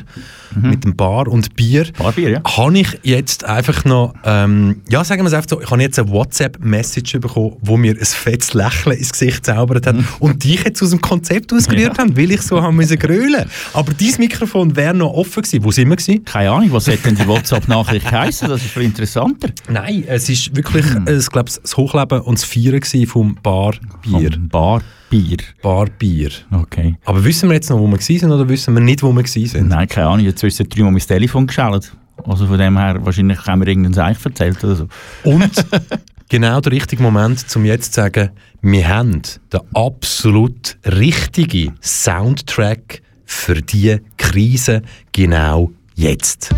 [0.55, 2.43] mit dem Bar und Bier, Barbier, ja.
[2.43, 5.97] habe ich jetzt einfach noch, ähm, ja, sagen wir es einfach so, ich habe jetzt
[5.97, 10.83] eine WhatsApp-Message bekommen, wo mir ein fettes Lächeln ins Gesicht zaubert hat und dich jetzt
[10.83, 13.38] aus dem Konzept ausgerührt haben, weil ich so haben müssen grölen.
[13.73, 15.63] Aber dein Mikrofon wäre noch offen gewesen.
[15.63, 16.25] Wo sind wir gewesen?
[16.25, 18.47] Keine Ahnung, was hat denn die WhatsApp-Nachricht geheißen?
[18.49, 19.49] Das ist viel interessanter.
[19.69, 24.31] Nein, es ist wirklich, äh, ich glaube, das Hochleben und das Feiern gewesen vom Barbier.
[24.33, 25.37] Vom Barbier.
[25.61, 26.29] Barbier.
[26.51, 26.95] Okay.
[27.05, 29.23] Aber wissen wir jetzt noch, wo wir gewesen sind oder wissen wir nicht, wo wir
[29.23, 29.67] gewesen sind?
[29.69, 30.25] Nein, keine Ahnung.
[30.25, 31.93] Jetzt ist dreimal mein Telefon geschaltet.
[32.25, 34.87] Also von dem her, wahrscheinlich haben wir irgendeinen Seich erzählt oder so.
[35.23, 35.51] Und
[36.29, 38.29] genau der richtige Moment, um jetzt zu sagen,
[38.61, 39.21] wir haben
[39.53, 46.49] den absolut richtigen Soundtrack für diese Krise genau jetzt.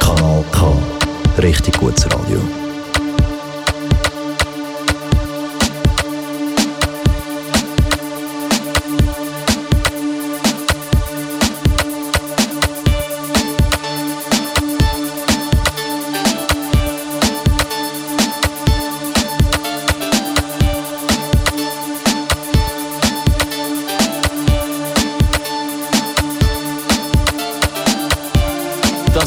[0.00, 0.76] Kanal K.
[1.38, 2.65] Richtig gutes Radio.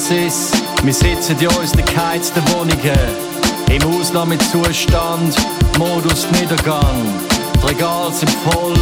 [0.10, 2.98] Ist, wir sitzen in unseren geheizten Wohnungen.
[3.70, 5.36] Im Ausnahmezustand,
[5.78, 7.06] Modus Niedergang.
[7.62, 8.74] Die Regale sind voll,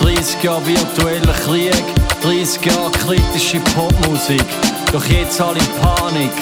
[0.00, 1.84] 30 Jahre virtueller Krieg,
[2.22, 4.44] 30 Jahre kritische Popmusik.
[4.90, 6.32] Doch jetzt alle in Panik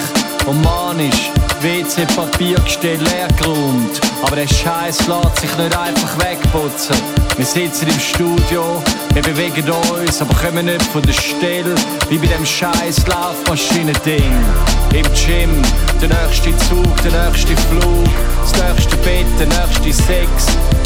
[0.45, 1.29] und manisch.
[1.61, 4.12] WC-Papiergestell leer geräumt.
[4.25, 6.95] Aber der Scheiß lässt sich nicht einfach wegputzen.
[7.35, 8.81] Wir sitzen im Studio,
[9.13, 11.75] wir bewegen uns, aber kommen nicht von der Stelle.
[12.09, 14.31] Wie bei dem scheiß Laufmaschinen-Ding.
[14.93, 15.61] Im Gym,
[16.01, 18.07] der nächste Zug, der nächste Flug,
[18.41, 20.29] das nächste Bett, der nächste Sex.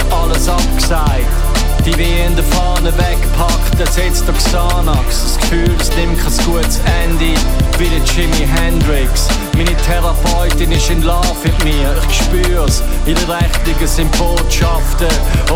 [0.10, 1.57] Alles abgesagt.
[1.88, 5.24] Die wehende Fahne wegpackt, ersetzt der Xanax.
[5.24, 7.40] Das Gefühl, es nimmt kein gutes Ende,
[7.78, 9.30] wie der Jimi Hendrix.
[9.56, 12.84] Meine Therapeutin ist in Love mit mir, ich spür's.
[13.06, 15.08] Ihre Rechnungen sind Botschaften,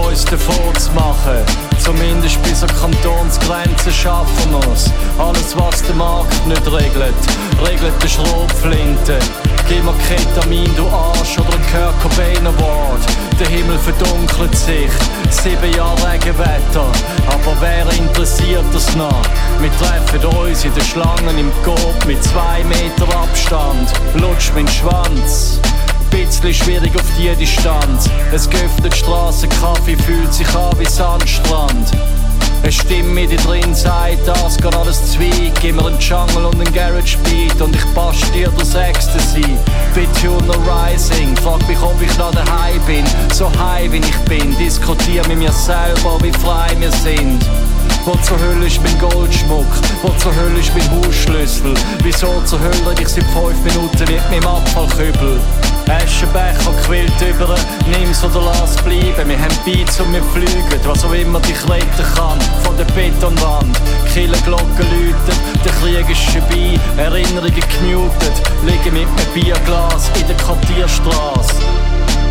[0.08, 1.44] uns davon zu machen.
[1.84, 4.90] Zumindest bis an Kantonsgrenzen schaffen wir's.
[5.18, 7.14] Alles, was der Markt nicht regelt,
[7.62, 9.20] regelt der Schrotflinte.
[9.68, 12.00] Gib mir Ketamin, du Arsch, oder ein Kurt.
[13.42, 14.92] Der Himmel verdunkelt sich,
[15.32, 16.86] sieben Jahre Regenwetter.
[17.26, 19.24] Aber wer interessiert das noch?
[19.60, 23.92] Wir treffen uns in den Schlangen im Coop mit zwei Meter Abstand.
[24.14, 25.60] Lutsch mein Schwanz.
[26.12, 28.08] Bisschen schwierig auf die Distanz.
[28.32, 31.92] Es geöffnet Straßenkaffee, fühlt sich an wie Sandstrand.
[32.64, 35.54] Eine Stimme, die drin sagt, das geht alles Zweig.
[35.62, 39.58] Gib mir einen Jungle und einen Garage Beat und ich basch dir das Ecstasy.
[39.96, 43.04] Bituner Rising, frag mich, ob ich noch daheim bin.
[43.34, 47.44] So high wie ich bin, diskutier mit mir selber, wie frei wir sind.
[48.06, 49.66] Wo zur Hölle ist mein Goldschmuck?
[50.04, 51.74] Wo zur Hölle ist mein Hausschlüssel?
[52.04, 55.40] Wieso zur Hölle ich seit fünf Minuten mit meinem Abfallkübel?
[55.90, 57.56] Aschenbecher quillt über,
[57.90, 59.30] nimm's oder lass bleiben.
[59.30, 62.40] Wir haben Beats und wir fliegen, was auch immer dich retten kann.
[62.64, 63.78] Von der Betonwand,
[64.14, 68.36] Killerglocken läuten, der Krieg ist vorbei, Erinnerungen gemutet.
[68.64, 71.56] Liegen mit einem Bierglas in der Quartierstraße.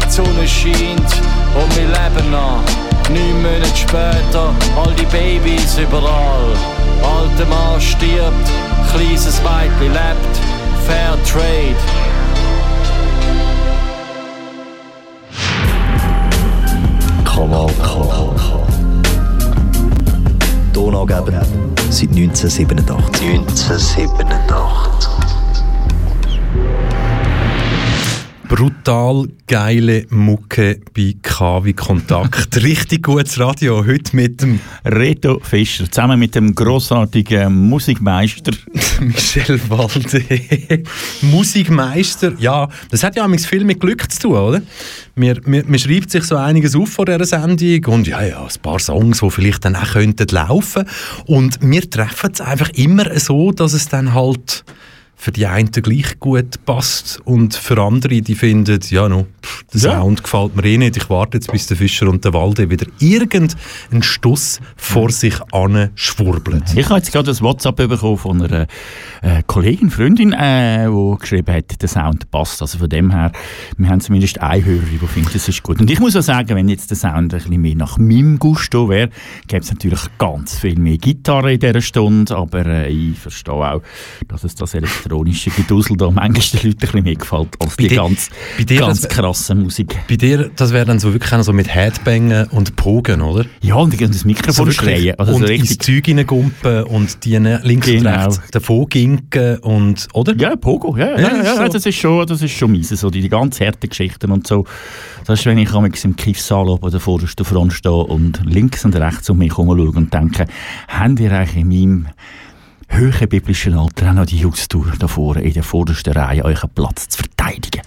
[0.07, 1.13] Die Sonne scheint
[1.55, 2.63] und wir leben noch.
[3.11, 6.55] Neun Monate später, all die Babys überall.
[7.03, 8.51] Alter Mann stirbt,
[8.93, 10.35] kleines Mädchen lebt.
[10.87, 12.10] Fair Trade.
[17.41, 17.85] Kanal K.
[20.75, 21.41] Ton angeben,
[21.89, 23.01] 1987.
[23.19, 25.40] 1987.
[28.51, 32.57] Brutal geile Mucke bei KW Kontakt.
[32.65, 33.87] Richtig gutes Radio.
[33.87, 38.51] Heute mit dem Reto Fischer, zusammen mit dem grossartigen Musikmeister.
[39.01, 40.83] Michel Walde.
[41.23, 44.63] Musikmeister, ja, das hat ja auch viel mit Glück zu tun, oder?
[45.15, 48.63] Man, man, man schreibt sich so einiges auf vor dieser Sendung und ja, ja, ein
[48.63, 50.87] paar Songs, die vielleicht dann auch könnten laufen.
[51.27, 54.65] Und wir treffen es einfach immer so, dass es dann halt
[55.21, 59.81] für die einen gleich gut passt und für andere, die finden, ja, no, pff, der
[59.81, 60.01] Ja.
[60.01, 62.87] Sound gefällt mir eh nicht, ich warte jetzt, bis der Fischer und der Walde wieder
[63.01, 66.65] irgendeinen Stuss vor sich anschwurbeln.
[66.75, 68.67] Ich habe jetzt gerade ein WhatsApp bekommen von einer
[69.21, 72.63] äh, Kollegin, Freundin, äh, die geschrieben hat, der Sound passt.
[72.63, 73.31] Also von dem her,
[73.77, 75.81] wir haben zumindest eine Hörerin, die findet, das ist gut.
[75.81, 78.89] Und ich muss auch sagen, wenn jetzt der Sound ein bisschen mehr nach meinem Gusto
[78.89, 79.11] wäre,
[79.49, 83.83] gäbe es natürlich ganz viel mehr Gitarre in dieser Stunde, aber äh, ich verstehe auch,
[84.27, 84.75] dass es das
[85.11, 88.29] elektronische Gedusel da manchmal den Leuten ein bisschen mehr gefällt als Bei die dir- ganz,
[88.59, 89.97] dir ganz das- krasse Musik.
[90.09, 93.45] Bei dir, das wäre dann so wirklich so mit Headbangen und Pogen, oder?
[93.63, 95.19] Ja, und das Mikrofon wirklich- schreien.
[95.19, 98.25] Also und so ins Zeug reingumpen und die links und Genau.
[98.27, 100.35] rechts davon ginken und, oder?
[100.37, 101.63] Ja, Pogo, ja, ja, Ja, ja, so.
[101.63, 104.47] ja, das ist schon, das ist schon mies, so die, die ganz harten Geschichten und
[104.47, 104.65] so.
[105.27, 105.71] Das ist, wenn ich
[106.05, 109.77] im Kiffsaal oben an der vordersten Front stehe und links und rechts um mich herum
[109.77, 110.47] schaue und denke,
[110.89, 112.07] haben ihr eigentlich in meinem
[112.91, 117.09] höheren biblischen Alter auch noch die Ausdauer da vorne in der vordersten Reihe euren Platz
[117.09, 117.83] zu verteidigen?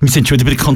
[0.00, 0.72] Wir sind schon wieder bei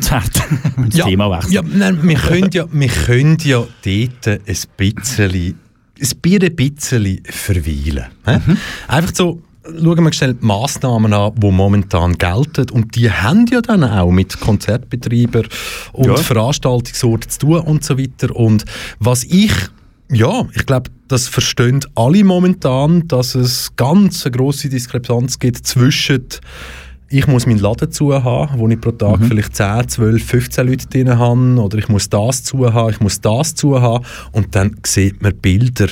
[0.77, 1.53] müssen das Thema wechseln.
[1.53, 4.41] ja nein, wir, können ja, wir können ja dort ein
[4.77, 5.55] bisschen,
[6.01, 8.07] ein Bier ein bisschen verweilen.
[8.27, 8.57] Mhm.
[8.87, 12.71] Einfach so, schauen wir schnell die Massnahmen an, die momentan gelten.
[12.71, 15.47] Und die haben ja dann auch mit Konzertbetreibern
[15.93, 16.17] und Ja.
[16.17, 18.35] Veranstaltungsorten zu tun und so weiter.
[18.35, 18.65] Und
[18.99, 19.53] was ich
[20.11, 26.25] ja, ich glaube, das verstehen alle momentan, dass es ganz eine grosse Diskrepanz gibt zwischen
[27.11, 30.87] ich muss meinen Laden zu haben, wo ich pro Tag vielleicht 10, 12, 15 Leute
[30.89, 34.77] drin habe, oder ich muss das zu haben, ich muss das zu haben, und dann
[34.85, 35.87] sieht man Bilder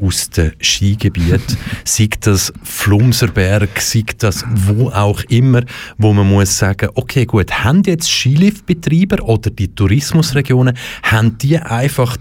[0.00, 1.42] aus dem Skigebiet,
[1.84, 5.62] sei das Flumserberg, sei das wo auch immer,
[5.98, 12.16] wo man muss sagen, okay gut, haben jetzt Skiliftbetreiber oder die Tourismusregionen, haben die einfach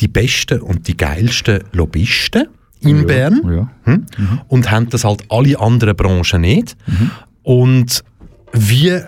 [0.00, 2.48] die besten und die geilsten Lobbyisten
[2.80, 3.70] in Ja, Bern ja.
[3.84, 4.06] hm?
[4.48, 6.76] und haben das halt alle anderen Branchen nicht.
[7.42, 8.02] Und
[8.52, 9.00] wie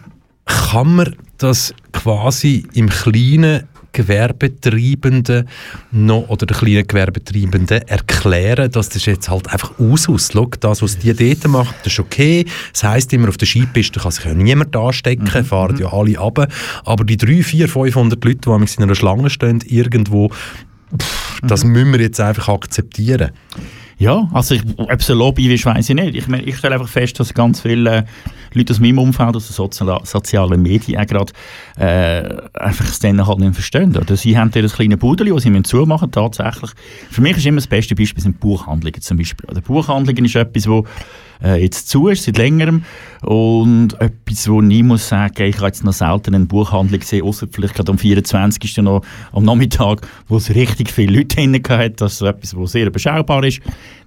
[0.44, 5.48] kann man das quasi im kleinen Gewerbetreibenden
[5.90, 10.30] noch, oder der kleinen Gewerbetreibenden erklären, dass das jetzt halt einfach Usus.
[10.32, 12.46] Schau, das, was die dort machen, das ist okay.
[12.72, 16.48] Das heisst immer, auf der Skipiste kann sich ja niemand anstecken, fahren ja alle runter.
[16.84, 20.30] Aber die 3, 4, 500 Leute, die in einer Schlange stehen, irgendwo,
[21.42, 23.30] das müssen wir jetzt einfach akzeptieren.
[23.98, 26.16] Ja, also ich, ob es ein Lobby ist, weiß ich nicht.
[26.16, 28.02] Ich, meine, ich stelle einfach fest, dass ganz viele äh,
[28.52, 31.32] Leute aus meinem Umfeld, aus den Sozial sozialen Medien auch gerade,
[31.78, 33.96] äh, einfach es dann halt nicht verstehen.
[33.96, 34.16] Oder?
[34.16, 36.72] Sie haben dort ein kleines Budeli, das sie zumachen tatsächlich.
[37.10, 39.48] Für mich ist immer das beste Beispiel sind Buchhandlungen zum Beispiel.
[39.48, 40.84] Oder Buchhandlungen ist etwas, wo
[41.42, 42.84] äh, jetzt zu ist, seit längerem.
[43.22, 47.46] Und etwas, wo ich muss sagen, ich habe jetzt noch selten eine Buchhandlung gesehen, außer
[47.50, 48.78] vielleicht gerade am 24.
[48.78, 52.00] noch am Nachmittag, wo es richtig viele Leute drin hat.
[52.00, 53.60] Das ist etwas, was sehr überschaubar ist.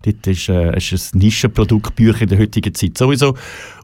[0.03, 3.36] Dort ist, äh, ist ein Nischenprodukt, Bücher in der heutigen Zeit sowieso.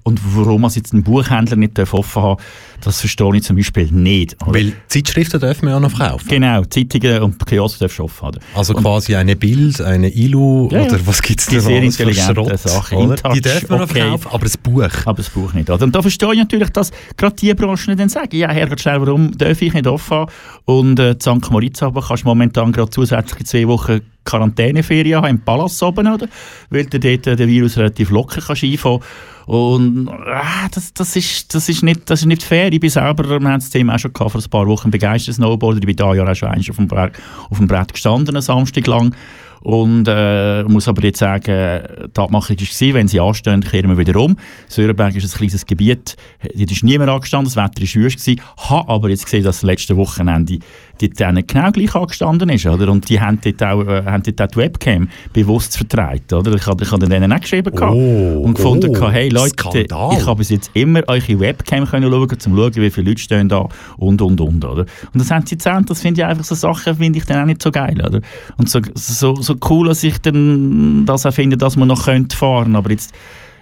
[0.03, 2.41] Und warum man jetzt einen Buchhändler nicht darf offen haben
[2.85, 4.35] das verstehe ich zum Beispiel nicht.
[4.41, 4.53] oder?
[4.53, 6.27] Weil Zeitschriften dürfen wir ja noch verkaufen.
[6.27, 8.39] Genau, Zeitungen und Kiosk darfst du offen haben.
[8.55, 12.13] Also quasi eine Bild, eine Ilu Ja, oder was gibt es da sehr alles für
[12.13, 12.59] Schrott?
[12.59, 13.15] Sachen.
[13.33, 14.01] Die dürfen wir noch okay.
[14.01, 14.89] verkaufen, aber das Buch.
[15.05, 15.69] Aber das Buch nicht.
[15.69, 15.83] Oder?
[15.83, 19.37] Und da verstehe ich natürlich, dass gerade die Branchen dann sagen, ja, Herr schnell, warum
[19.37, 20.31] darf ich nicht offen haben?
[20.65, 21.51] Und äh, St.
[21.51, 26.27] Moritz aber kannst du momentan gerade zusätzlich zwei Wochen Quarantäneferien haben im Palast oben, oder?
[26.69, 29.01] Weil du dort äh, den Virus relativ locker kannst einfahren
[29.45, 32.71] und äh, das, das, ist, das, ist nicht, das ist nicht fair.
[32.71, 35.35] Ich bin selber, wir haben das Thema auch schon gehabt, vor ein paar Wochen, begeisterter
[35.35, 35.79] Snowboarder.
[35.79, 37.19] Ich bin da ja auch schon einmal auf dem, Berg,
[37.49, 39.15] auf dem Brett gestanden, einen Samstag lang.
[39.61, 41.83] Und äh, muss aber jetzt sagen,
[42.15, 44.35] die Abmachung war, wenn sie anstehen, kehren wir wieder um.
[44.67, 48.41] Sörenberg ist ein kleines Gebiet, dort ist niemand angestanden, das Wetter war gewesen.
[48.57, 50.59] Habe aber jetzt gesehen, dass das letzte Wochenende
[51.01, 52.65] dort dann genau gleich angestanden ist.
[52.65, 52.91] Oder?
[52.91, 56.33] Und die haben dort, auch, äh, haben dort auch die Webcam bewusst vertreibt.
[56.33, 56.53] Oder?
[56.55, 60.17] Ich habe ich habe denen auch geschrieben Oh, und gefunden, oh, gehabt, hey Leute, Skandal.
[60.17, 63.21] ich habe bis jetzt immer eure Webcam können schauen, um zu schauen, wie viele Leute
[63.21, 64.65] stehen da und, und, und.
[64.65, 64.81] Oder?
[65.13, 67.45] Und das haben sie gezählt, das finde ich einfach so Sachen, finde ich dann auch
[67.45, 68.01] nicht so geil.
[68.05, 68.21] Oder?
[68.57, 72.35] Und so, so, so cool, dass ich dann das auch finde, dass man noch könnte
[72.35, 73.13] fahren aber jetzt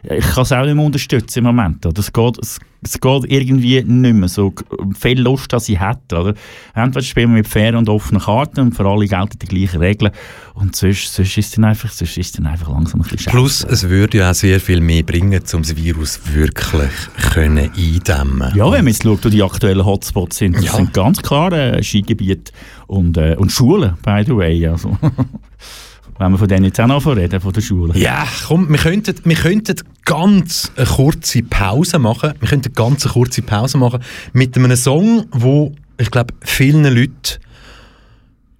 [0.04, 1.86] ich kann es auch nicht mehr unterstützen im Moment.
[1.86, 2.00] Oder?
[2.00, 4.54] Es, geht, es, es geht irgendwie nicht mehr so
[4.97, 6.18] viel Lust, als ich hätte.
[6.18, 6.34] Oder?
[6.74, 10.12] Entweder spielen wir mit fair und offenen Karten und für alle gelten die gleichen Regeln
[10.54, 13.64] und sonst, sonst, ist, es dann einfach, sonst ist dann einfach langsam ein bisschen Plus,
[13.64, 16.91] es würde ja auch sehr viel mehr bringen, um das Virus wirklich
[17.34, 20.76] können eindämmen Ja, wenn man jetzt schaut, wo die aktuellen Hotspots sind, das Ja.
[20.76, 22.52] sind ganz klar äh, Skigebiete
[22.88, 24.66] und, äh, und Schulen, by the way.
[24.68, 24.97] Also.
[26.20, 27.98] wenn wir von denen jetzt auch noch reden, von der Schule.
[27.98, 32.34] Ja, komm, wir könnten, wir könnten ganz eine kurze Pause machen.
[32.40, 34.04] Wir könnten ganz eine kurze Pause machen
[34.34, 37.40] mit einem Song, wo ich glaube vielen Leuten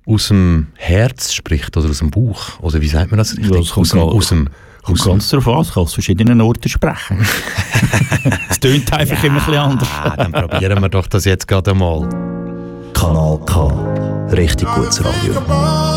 [0.06, 3.52] aus dem Herz spricht oder aus dem Bauch oder wie sagt man das richtig?
[3.52, 4.50] Ja, das aus, dem, aus dem
[4.82, 7.20] Kommt ganz darauf an, es kann aus verschiedenen Orten sprechen.
[8.50, 9.90] es tönt einfach immer ein bisschen anders.
[10.18, 12.08] Dann probieren wir doch das jetzt gerade einmal.
[12.94, 14.28] Kanal K.
[14.32, 15.89] Richtig gutes Radio.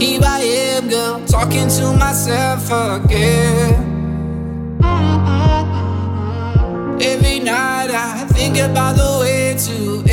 [0.00, 3.74] Here I am, girl, talking to myself again.
[7.02, 10.09] Every night I think about the way to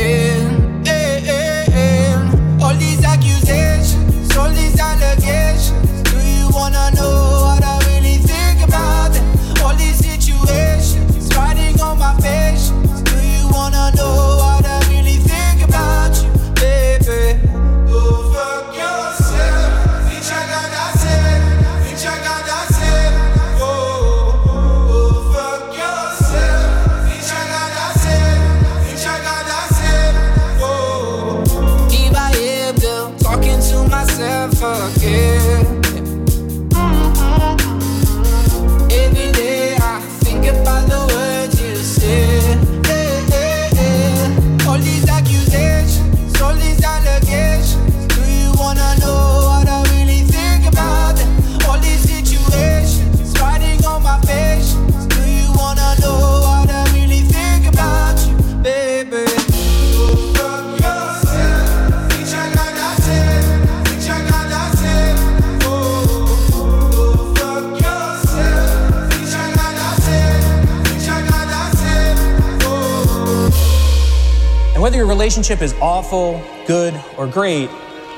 [75.49, 77.69] is awful, good, or great,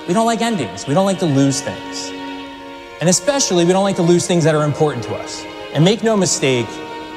[0.07, 0.87] we don't like endings.
[0.87, 2.09] We don't like to lose things.
[2.99, 5.43] And especially, we don't like to lose things that are important to us.
[5.73, 6.65] And make no mistake,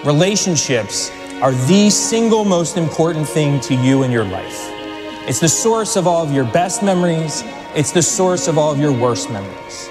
[0.05, 1.11] relationships
[1.41, 4.69] are the single most important thing to you in your life.
[5.27, 7.43] It's the source of all of your best memories,
[7.75, 9.89] it's the source of all of your worst memories.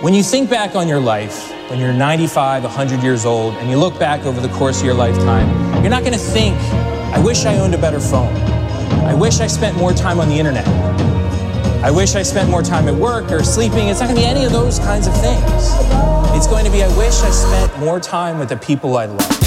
[0.00, 3.76] When you think back on your life, when you're 95, 100 years old, and you
[3.76, 5.48] look back over the course of your lifetime,
[5.82, 6.56] you're not going to think,
[7.12, 8.45] I wish I owned a better phone.
[9.06, 10.66] I wish I spent more time on the internet.
[11.84, 13.86] I wish I spent more time at work or sleeping.
[13.86, 15.70] It's not going to be any of those kinds of things.
[16.36, 19.45] It's going to be, I wish I spent more time with the people I love.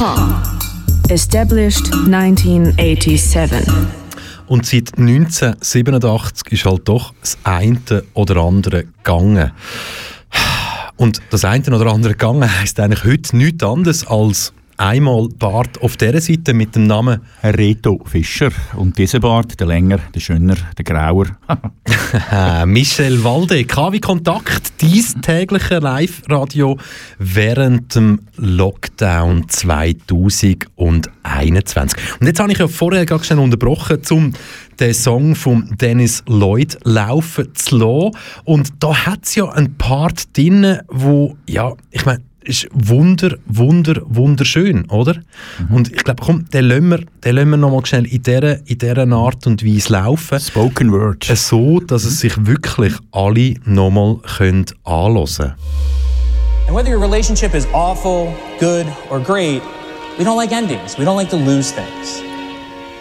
[0.00, 0.40] K.
[1.10, 3.70] Established 1987.
[4.46, 9.52] Und seit 1987 ist halt doch das eine oder andere gegangen.
[10.96, 15.98] Und das eine oder andere gegangen heisst eigentlich heute nichts anderes als einmal Bart auf
[15.98, 18.50] dieser Seite mit dem Namen Reto Fischer.
[18.74, 21.26] Und dieser Bart, der länger, der schöner, der grauer.
[22.66, 26.78] Michel Walde, KW Kontakt, dein tägliche Live-Radio
[27.18, 32.00] während dem Lockdown 2021.
[32.20, 34.32] Und jetzt habe ich ja vorher ganz schnell unterbrochen, um
[34.80, 38.12] den Song von Dennis Lloyd laufen zu lassen.
[38.44, 44.00] Und da hat es ja ein Part drin, wo, ja, ich meine, ist wunder, wunder,
[44.04, 45.16] wunderschön, oder?
[45.70, 48.78] Und ich glaube, komm, den lassen wir, den lassen wir nochmal schnell in dieser, in
[48.78, 50.40] dieser Art und Weise laufen.
[50.40, 51.28] Spoken Word.
[51.28, 55.54] Äh, So, dass es sich wirklich alle nochmal können anhören können.
[56.66, 59.60] And whether your relationship is awful, good, or great,
[60.18, 60.96] we don't like endings.
[60.98, 62.22] We don't like to lose things.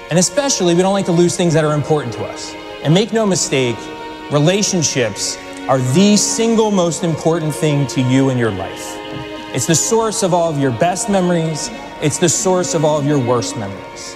[0.09, 2.51] And especially, we don't like to lose things that are important to us.
[2.83, 3.75] And make no mistake,
[4.31, 5.37] relationships
[5.67, 8.97] are the single most important thing to you in your life.
[9.51, 11.71] It's the source of all of your best memories,
[12.03, 14.13] it's the source of all of your worst memories.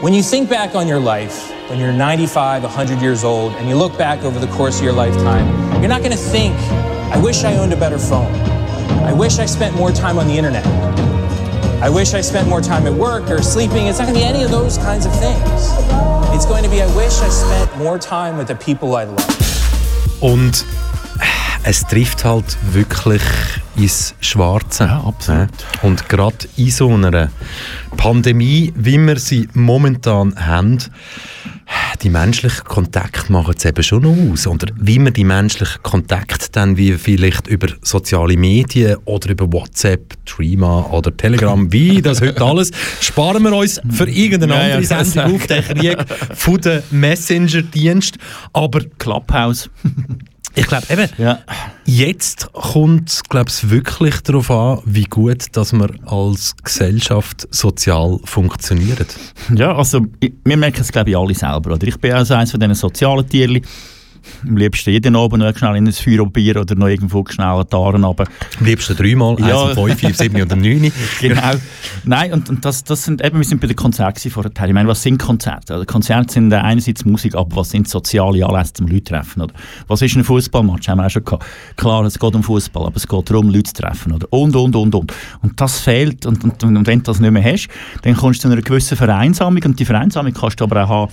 [0.00, 3.74] When you think back on your life, when you're 95, 100 years old, and you
[3.74, 5.48] look back over the course of your lifetime,
[5.80, 6.54] you're not going to think,
[7.12, 8.32] I wish I owned a better phone.
[9.02, 10.64] I wish I spent more time on the internet.
[11.82, 13.88] I wish I spent more time at work or sleeping.
[13.88, 15.42] It's not going to be any of those kinds of things.
[16.32, 20.20] It's going to be, I wish I spent more time with the people I love.
[20.22, 20.64] Und
[21.68, 23.22] es trifft halt wirklich
[23.76, 24.84] ins Schwarze.
[24.84, 25.48] Ja, absolut.
[25.82, 27.30] Und gerade in so einer
[27.96, 30.78] Pandemie, wie wir sie momentan haben,
[32.02, 34.46] die menschlichen Kontakte machen es eben schon noch aus.
[34.46, 40.14] Oder wie man die menschlichen Kontakte dann wie vielleicht über soziale Medien oder über WhatsApp,
[40.24, 45.04] Trima oder Telegram, wie das heute alles, sparen wir uns für irgendeine Ja, andere ja,
[45.04, 45.98] Sendung auf den Krieg
[46.36, 48.18] von den Messenger-Dienst.
[48.52, 49.68] Aber Clubhouse.
[50.56, 51.38] Ich glaube eben, Ja.
[51.84, 59.06] jetzt kommt es wirklich darauf an, wie gut dass wir als Gesellschaft sozial funktionieren.
[59.54, 61.74] Ja, also wir merken es glaube ich alle selber.
[61.74, 61.86] Oder?
[61.86, 63.62] Ich bin also eines von diesen sozialen Tierchen.
[64.46, 67.76] Am liebsten jeden Abend noch schnell in ein Feuerbier oder noch irgendwo schnell an die
[67.76, 68.24] Aare runter.
[68.58, 69.68] Am liebsten dreimal, Ja.
[69.68, 70.92] eins und fünf, fünf, sieben oder neun.
[71.20, 71.40] Genau.
[72.04, 74.50] Nein, und, und das, das sind eben, wir sind bei den Konzerten vorher.
[74.66, 75.74] Ich meine, was sind Konzerte?
[75.74, 79.42] Also Konzerte sind einerseits Musik, aber was sind soziale Anlässe zum Leute treffen?
[79.42, 79.54] Oder?
[79.88, 80.88] Was ist ein Fußballmatch?
[80.88, 81.44] Haben wir auch schon gehabt.
[81.76, 84.12] Klar, es geht um Fußball, aber es geht darum, Leute zu treffen.
[84.12, 84.26] Oder?
[84.30, 85.12] Und, und, und, und.
[85.42, 86.26] Und das fehlt.
[86.26, 87.68] Und, und, und wenn du das nicht mehr hast,
[88.02, 89.62] dann kommst du zu einer gewissen Vereinsamung.
[89.64, 91.12] Und die Vereinsamung kannst du aber auch haben,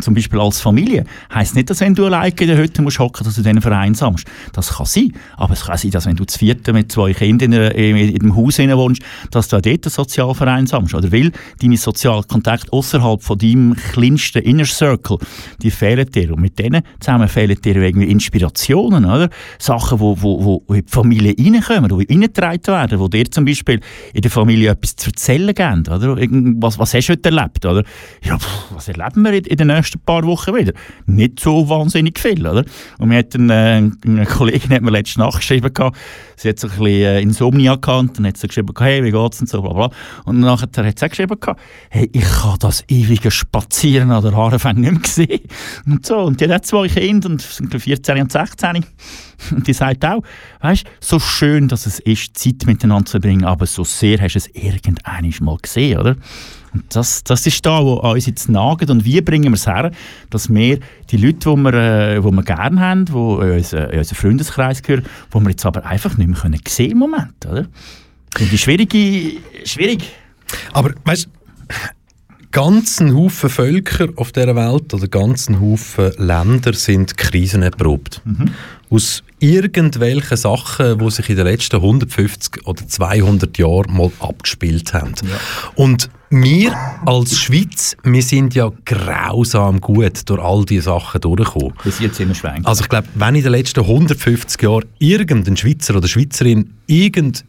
[0.00, 1.04] zum Beispiel als Familie.
[1.34, 4.26] Heißt nicht, dass wenn du alleine in der Hütte musst hocken, dass du dann vereinsamst.
[4.52, 5.12] Das kann sein.
[5.36, 8.58] Aber es kann sein, dass wenn du zu vierte mit zwei Kindern in, dem Haus
[8.58, 10.94] wohnst, dass du auch dort sozial vereinsamst.
[10.94, 15.18] Oder weil deine sozialen Kontakte außerhalb von deinem kleinsten Inner Circle,
[15.62, 16.32] die fehlen dir.
[16.32, 19.30] Und mit denen zusammen fehlen dir irgendwie Inspirationen, oder?
[19.58, 23.80] Sachen, wo, wo, wo in die Familie reinkommen, die reingetragen werden, wo dir zum Beispiel
[24.12, 26.16] in der Familie etwas zu erzählen geben, oder?
[26.60, 27.84] Was, was hast du heute erlebt, oder?
[28.24, 30.72] Ja, pff, was erleben wir in, in den nächsten paar Wochen wieder?
[31.06, 32.64] Nicht so wahnsinnig viel, oder?
[32.98, 35.96] Und mir hat ein, äh, eine Kollegin hat mir letzte Nacht geschrieben, gehabt,
[36.36, 39.10] sie hat so ein bisschen äh, Insomnia gehabt, und dann hat sie geschrieben, hey, wie
[39.10, 39.90] geht's und so, bla bla.
[40.24, 41.60] Und nachher hat sie auch geschrieben, gehabt,
[41.90, 45.40] hey, ich habe das ewige Spazieren an der Haarefang nicht mehr gesehen.
[45.86, 48.84] Und so, und die hat zwei Kinder, und sind glaub ich, 14 und 16.
[49.52, 50.22] Und die sagt auch,
[50.60, 54.38] weißt, so schön, dass es ist, Zeit miteinander zu bringen, aber so sehr hast du
[54.38, 56.16] es irgendwann mal gesehen, oder?
[56.88, 58.90] Das, das ist da, wo an uns jetzt nagt.
[58.90, 59.90] Und wie bringen wir es her,
[60.30, 60.78] dass wir
[61.10, 65.04] die Leute, die wir, äh, die wir gerne haben, die in unseren, Freundeskreis gehören,
[65.34, 67.66] die wir jetzt aber einfach nicht mehr können sehen im Moment, oder?
[68.36, 70.04] Finde ich schwierige, schwierig.
[70.72, 71.28] Aber weißt
[72.52, 78.22] ganzen Haufen Völker auf dieser Welt oder ganzen Haufen Länder sind krisenerprobt.
[78.90, 85.14] Aus irgendwelchen Sachen, die sich in den letzten 150 oder 200 Jahren mal abgespielt haben.
[85.76, 86.76] Und wir
[87.06, 91.72] als Schweiz, wir sind ja grausam gut durch all diese Sachen durchgekommen.
[91.78, 92.66] Das ist jetzt immer schwenken.
[92.66, 97.44] Also ich glaube, wenn in den letzten 150 Jahren irgendein Schweizer oder Schweizerin irgend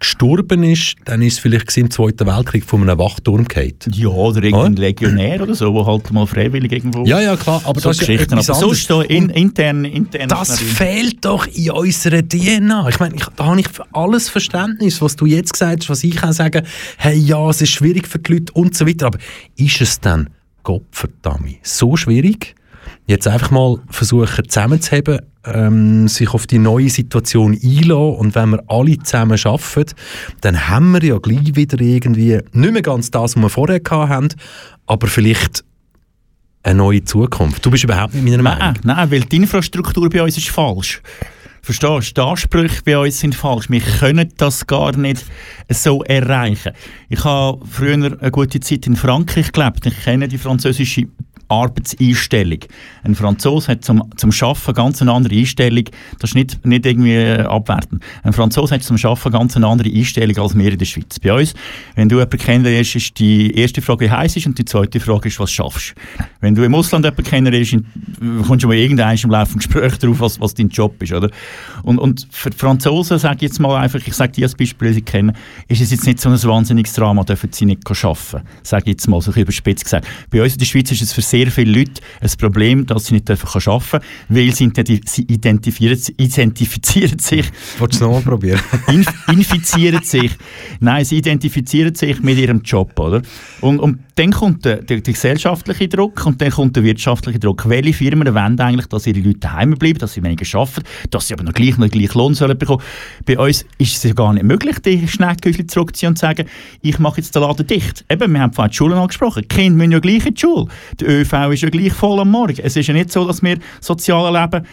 [0.00, 3.74] gestorben ist, dann ist es vielleicht im Zweiten Weltkrieg von einem Wachturm gefallen.
[3.92, 7.04] ja, oder irgendein Legionär oder so, der halt mal freiwillig irgendwo...
[7.04, 8.34] Ja, ja, klar, aber so das ist ja Geschichten.
[8.34, 10.28] Aber sonst so in, intern, intern...
[10.28, 12.88] Das fehlt doch in unserer DNA.
[12.88, 16.02] Ich meine, ich, da habe ich für alles Verständnis, was du jetzt gesagt hast, was
[16.02, 16.62] ich auch sage,
[16.96, 19.18] hey, ja, es ist schwierig für die Leute und so weiter, aber
[19.56, 20.30] ist es dann,
[20.62, 22.54] Gottverdammt, so schwierig?
[23.06, 28.62] Jetzt einfach mal versuchen zusammenzuheben, ähm, sich auf die neue Situation einlassen und wenn wir
[28.68, 29.94] alle zusammen arbeiten,
[30.40, 34.28] dann haben wir ja gleich wieder irgendwie nicht mehr ganz das, was wir vorher haben,
[34.86, 35.64] aber vielleicht
[36.62, 37.64] eine neue Zukunft.
[37.64, 38.58] Du bist überhaupt nicht meiner Meinung.
[38.58, 41.00] Nein, nein, weil die Infrastruktur bei uns ist falsch.
[41.62, 42.22] Verstehst du?
[42.22, 43.68] Die Ansprüche bei uns sind falsch.
[43.68, 45.24] Wir können das gar nicht
[45.68, 46.72] so erreichen.
[47.08, 49.86] Ich habe früher eine gute Zeit in Frankreich gelebt.
[49.86, 51.06] Ich kenne die französische
[51.50, 52.60] Arbeitseinstellung.
[53.02, 55.84] Ein Franzose hat zum, zum Arbeiten ganz eine andere Einstellung.
[56.18, 58.02] Das ist nicht, nicht irgendwie abwertend.
[58.22, 61.18] Ein Franzose hat zum Arbeiten ganz eine andere Einstellung als wir in der Schweiz.
[61.18, 61.54] Bei uns,
[61.96, 65.28] wenn du jemanden kennenlernst, ist die erste Frage, wie heiß ist und die zweite Frage
[65.28, 65.94] ist, was schaffst.
[66.40, 67.76] Wenn du im Ausland jemanden kennenlernst,
[68.46, 71.12] kommst du mal irgendein im Laufe des Gesprächs darauf, was, was dein Job ist.
[71.12, 71.30] Oder?
[71.82, 74.88] Und, und für die Franzosen, sage ich jetzt mal einfach, ich sage die als Beispiel,
[74.88, 75.36] die sie kennen,
[75.68, 78.46] ist es jetzt nicht so ein wahnsinniges Drama, dürfen sie nicht arbeiten.
[78.62, 80.06] Sage ich jetzt mal so ein bisschen überspitzt gesagt.
[80.30, 83.14] Bei uns in der Schweiz ist es für sehr viele Leute ein Problem, dass sie
[83.14, 84.70] nicht dürfen arbeiten dürfen, weil sie,
[85.06, 87.46] sie identifizieren, identifizieren sich
[87.78, 88.60] Wolltest du es nochmal probieren?
[88.88, 90.32] inf infizieren sich.
[90.80, 93.22] Nein, sie identifizieren sich mit ihrem Job, oder?
[93.60, 97.68] Und, und dann kommt der, der, der gesellschaftliche Druck und dann kommt der wirtschaftliche Druck.
[97.68, 101.34] Welche Firmen wollen eigentlich, dass ihre Leute daheim bleiben, dass sie weniger arbeiten, dass sie
[101.40, 102.82] aber noch gleich noch gleich Lohn sollen bekommen?
[103.24, 106.46] Bei uns ist es ja gar nicht möglich, die Schneckhäuschen zurückzuziehen und zu sagen,
[106.82, 108.04] ich mache jetzt den Laden dicht.
[108.08, 109.42] Eben, wir haben vorhin die Schulen angesprochen.
[109.42, 110.66] Die Kinder müssen ja gleich in die Schule.
[111.00, 112.56] Der ÖV ist ja gleich voll am Morgen.
[112.62, 114.66] Es ist ja nicht so, dass wir soziale Leben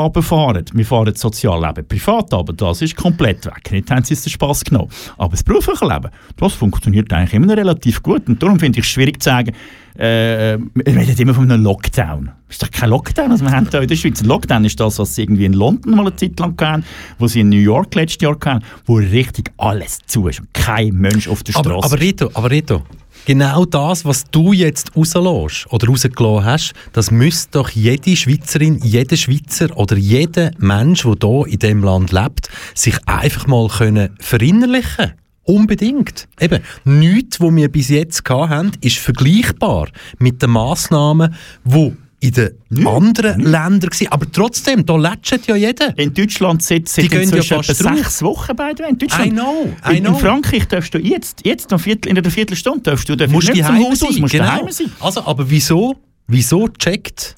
[0.00, 0.64] runterfahren.
[0.72, 3.70] Wir fahren das Sozialleben privat, aber das ist komplett weg.
[3.70, 4.90] Nicht haben sie uns den Spass genommen.
[5.18, 8.28] Aber das berufliche Leben, das funktioniert eigentlich immer noch relativ gut.
[8.28, 9.52] Und darum finde ich es schwierig zu sagen,
[9.96, 12.30] äh, wir reden immer von einem Lockdown.
[12.48, 14.22] Ist doch kein Lockdown, was wir haben hier in der Schweiz.
[14.22, 16.84] Ein Lockdown ist das, was sie irgendwie in London mal eine Zeit lang hatten,
[17.18, 20.94] wo sie in New York letztes Jahr hatten, wo richtig alles zu ist und kein
[20.94, 22.82] Mensch auf der Aber, Straße aber Rito, aber Rito,
[23.26, 29.16] genau das, was du jetzt rauslässt oder rausgelassen hast, das müsste doch jede Schweizerin, jeder
[29.16, 35.14] Schweizer oder jeder Mensch, der hier in diesem Land lebt, sich einfach mal können verinnerlichen
[35.44, 36.28] Unbedingt.
[36.38, 42.86] Eben, nichts, was wir bis jetzt haben, ist vergleichbar mit den Massnahmen, die in den
[42.86, 44.08] anderen Ländern waren.
[44.10, 45.96] Aber trotzdem, da lätscht ja jeder.
[45.98, 48.88] In Deutschland sitzt Die seit gehen ja inzwischen etwa sechs Wochen bei dir.
[48.88, 49.26] In Deutschland.
[49.26, 50.14] I know, I in, know.
[50.14, 53.48] in Frankreich darfst du jetzt, jetzt noch Viertel, in einer Viertelstunde darfst du, darfst musst
[53.52, 54.68] nicht zum Haus aus, musst genau.
[54.70, 54.90] sein.
[55.00, 55.96] Also, aber wieso,
[56.26, 57.36] wieso checkt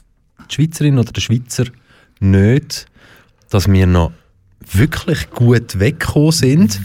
[0.51, 1.65] die Schweizerin oder der Schweizer
[2.19, 2.87] nicht,
[3.51, 4.13] dass wir noch
[4.73, 6.81] wirklich gut weggekommen sind?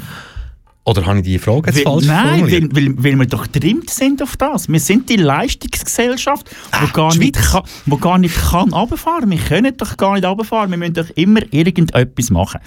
[0.88, 3.89] Oder habe ich die Frage jetzt Weil, falsch nein, weil, weil, weil wir doch getrimmt
[3.89, 4.69] sind auf das.
[4.69, 9.29] Wir sind die Leistungsgesellschaft, die Ah, gar, nicht kann, wo gar nicht kann runterfahren.
[9.29, 10.71] Wir können doch gar nicht runterfahren.
[10.71, 12.61] Wir müssen doch immer irgendetwas machen.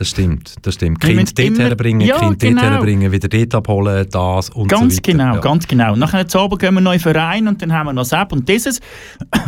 [0.00, 0.98] Das stimmt, das stimmt.
[0.98, 2.62] Kind dort immer- herbringen, Ja, Kind genau.
[2.62, 5.12] dort herbringen, wieder dort abholen, das und Ganz so weiter.
[5.12, 5.40] genau, Ja.
[5.42, 5.94] ganz genau.
[5.94, 8.32] Nachher zu Abend gehen wir noch in den Verein und dann haben wir noch das
[8.32, 8.80] und dieses.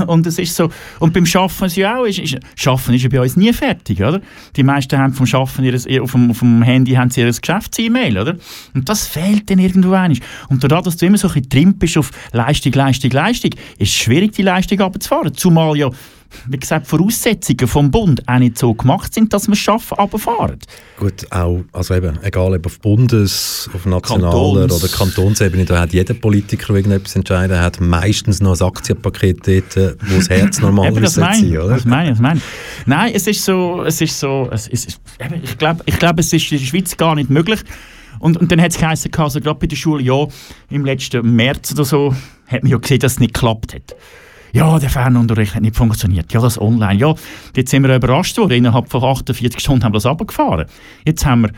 [0.06, 3.08] Und es ist so, und beim Schaffen ist ja auch, ist, ist, Schaffen ist ja
[3.08, 4.20] bei uns nie fertig, oder?
[4.54, 7.32] Die meisten haben vom Schaffen ihres, ihr- auf, dem, auf dem Handy haben sie ihr
[7.32, 8.36] Geschäfts-E-Mail, oder?
[8.74, 10.20] Und das fehlt dann irgendwo einig.
[10.50, 13.88] Und dadurch, dass du immer so ein bisschen trimmt bist auf Leistung, Leistung, Leistung, ist
[13.88, 15.32] es schwierig, die Leistung abzufahren.
[15.34, 15.88] Zumal ja,
[16.48, 20.58] wie gesagt, Voraussetzungen vom Bund auch nicht so gemacht sind, dass wir es schaffen, runterfahren.
[20.98, 25.92] Gut, auch, also eben, egal ob auf Bundes-, auf nationaler Kantons- oder Kantonsebene, da hat
[25.92, 31.02] jeder Politiker, irgendetwas entscheiden hat, meistens noch ein Aktienpaket dort, äh, wo das Herz normalerweise
[31.02, 31.74] das sein meine ich, oder?
[31.74, 32.86] das meine ich, das meine ich.
[32.86, 36.32] Nein, es ist so, es ist so, es ist, eben, ich glaube, ich glaube, es
[36.32, 37.60] ist in der Schweiz gar nicht möglich.
[38.18, 40.26] Und, und dann hat es geheißen, also gerade bei der Schule, ja,
[40.70, 42.14] im letzten März oder so,
[42.46, 43.96] hat man ja gesehen, dass es nicht geklappt hat.
[44.52, 46.32] Ja, der Fernunterricht hat nicht funktioniert.
[46.32, 46.98] Ja, das Online.
[46.98, 47.14] Ja,
[47.56, 48.52] jetzt sind wir überrascht worden.
[48.52, 50.66] Innerhalb von 48 Stunden haben wir das runtergefahren.
[51.06, 51.50] Jetzt haben wir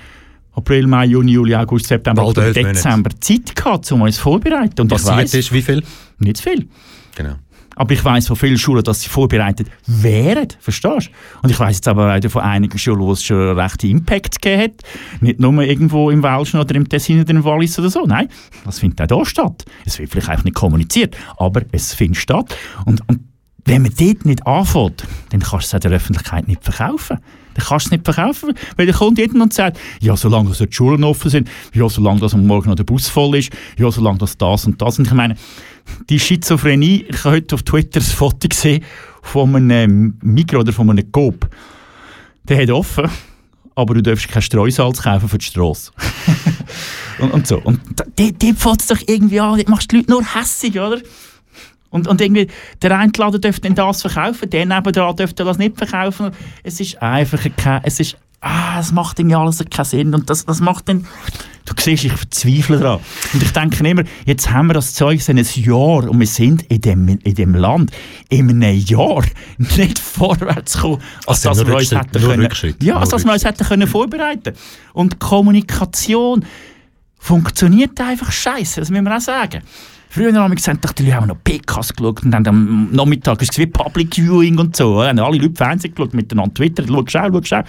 [0.52, 2.52] April, Mai, Juni, Juli, August, September, Oktober.
[2.52, 4.80] Dezember Zeit gehabt, um uns vorzubereiten.
[4.80, 5.82] Und ich Passiert weiss, ist wie viel?
[6.18, 6.68] nicht viel.
[7.16, 7.34] Genau.
[7.76, 10.48] Aber ich weiß von vielen Schulen, dass sie vorbereitet wären.
[10.60, 11.42] Verstehst du?
[11.42, 14.62] Und ich weiß jetzt aber auch von einigen Schulen, wo es schon rechte Impact gegeben
[14.62, 14.72] hat.
[15.20, 18.04] Nicht nur irgendwo im Welschen oder im Tessin oder im Wallis oder so.
[18.06, 18.28] Nein,
[18.64, 19.64] das findet auch hier statt.
[19.84, 22.56] Es wird vielleicht einfach nicht kommuniziert, aber es findet statt.
[22.84, 23.20] Und, und
[23.66, 27.18] wenn man dort nicht anfängt, dann kannst du es auch der Öffentlichkeit nicht verkaufen.
[27.54, 30.66] Dann kannst du es nicht verkaufen, weil dann kommt jeder und sagt, ja, solange die
[30.70, 34.18] Schulen offen sind, ja, solange dass am Morgen noch der Bus voll ist, ja, solange
[34.18, 34.98] dass das und das.
[34.98, 35.36] Und ich meine,
[36.08, 38.84] die Schizophrenie, ich habe heute auf Twitter ein Foto gesehen
[39.22, 41.48] von einem Mikro oder von einem Coop.
[42.44, 43.08] Der hat offen,
[43.74, 45.90] aber du darfst kein Streusalz kaufen für die Strasse.
[47.18, 47.58] und, und so.
[47.58, 47.80] Und
[48.16, 51.00] dort fängt es doch irgendwie an, dort machst du die Leute nur hässig, oder?
[51.90, 52.48] Und, und irgendwie,
[52.82, 56.32] der eine Laden dürfte das verkaufen, der nebenan dürfte das nicht verkaufen.
[56.64, 60.14] Es ist einfach kein, es ist, ah, es macht irgendwie alles keinen Sinn.
[60.14, 61.06] Und das, das macht dann,
[61.64, 63.00] du siehst, ich verzweifle daran.
[63.32, 66.62] Und ich denke immer, jetzt haben wir das Zeug seit ein Jahr und wir sind
[66.64, 67.90] in dem, in dem Land
[68.28, 69.24] in einem Jahr
[69.58, 73.32] nicht vorwärts gekommen, als Also dass nur wir uns hätten können, ja, als dass wir
[73.32, 74.54] uns hätten können vorbereiten.
[74.92, 76.44] Und Kommunikation
[77.18, 79.62] funktioniert einfach scheiße, das müssen wir auch sagen.
[80.14, 83.50] Früher haben wir gesagt, die Leute haben noch PKs geschaut und dann am Nachmittag ist
[83.50, 85.02] es wie Public Viewing und so.
[85.02, 87.62] Haben alle Leute Fernsehen geschaut, miteinander Twitter, schau schau, schau schau.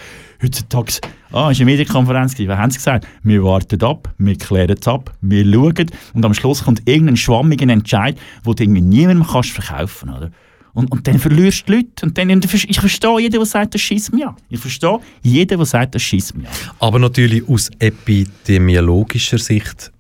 [0.44, 1.00] Heutzutage,
[1.32, 2.38] ah, ist eine Medienkonferenz.
[2.38, 3.08] Was haben sie gesagt?
[3.24, 7.68] Wir warten ab, wir klären es ab, wir schauen und am Schluss kommt irgendein schwammiger
[7.68, 10.30] Entscheid, wo du irgendwie niemandem kannst verkaufen oder?
[10.76, 12.06] Und, und dann verlierst du die Leute.
[12.06, 14.36] Und dann, ich verstehe jeden, der sagt, das schießt mich an.
[14.50, 16.54] Ich verstehe jeden, der sagt, das schießt mich an.
[16.78, 19.92] Aber natürlich aus epidemiologischer Sicht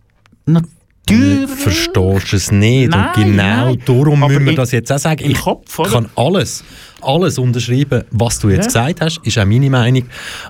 [0.45, 0.61] Na,
[1.07, 2.89] Du verstehst es nicht.
[2.89, 3.81] Nein, und genau nein.
[3.85, 5.29] darum Aber müssen wir das jetzt auch sagen.
[5.29, 6.63] Ich Kopf, kann alles,
[7.01, 8.87] alles unterschreiben, was du jetzt Ja.
[8.87, 10.03] gesagt hast, ist auch meine Meinung.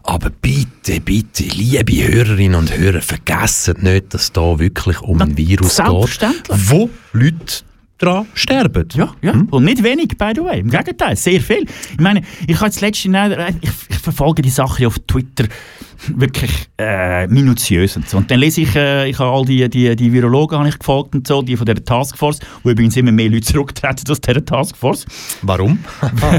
[0.04, 5.78] Aber bitte, bitte, liebe Hörerinnen und Hörer, vergessen nicht, dass da wirklich um ein Virus
[5.78, 7.64] geht, wo Leute
[7.98, 8.88] daran sterben.
[8.94, 9.34] Ja, ja.
[9.52, 10.60] Und nicht wenig, by the way.
[10.60, 11.66] Im Gegenteil, sehr viel.
[11.94, 13.16] Ich meine, ich habe jetzt letztens,
[13.62, 15.46] ich, ich verfolge die Sache auf Twitter
[16.16, 18.18] wirklich äh, minutiös und so.
[18.18, 21.16] Und dann lese ich, äh, ich habe all die, die, die Virologen habe ich gefolgt
[21.16, 25.06] und so, die von dieser Taskforce, wo übrigens immer mehr Leute zurücktreten aus dieser Taskforce.
[25.42, 25.80] Warum?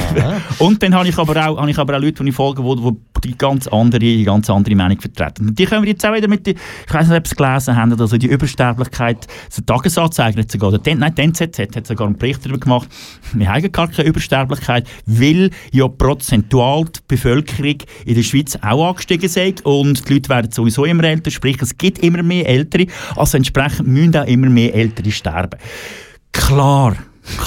[0.59, 2.81] Und dann habe ich aber auch, habe ich aber auch Leute, die ich folge, die,
[2.81, 2.97] die
[3.27, 5.49] die ganz andere, die ganz andere Meinung vertreten.
[5.49, 6.55] Und die können wir jetzt auch wieder mit, die,
[6.87, 10.79] ich weiß nicht, ob Sie es gelesen haben, also die Übersterblichkeit, so Tagesanzeiger hat sogar,
[10.79, 12.89] der, nein, die NZZ hat sogar einen Bericht darüber gemacht,
[13.33, 19.29] wir haben gar keine Übersterblichkeit, weil ja prozentual die Bevölkerung in der Schweiz auch angestiegen
[19.47, 22.87] sei und die Leute werden sowieso immer älter, sprich es gibt immer mehr Ältere,
[23.17, 25.59] also entsprechend müssen auch immer mehr Ältere sterben.
[26.33, 26.97] Klar,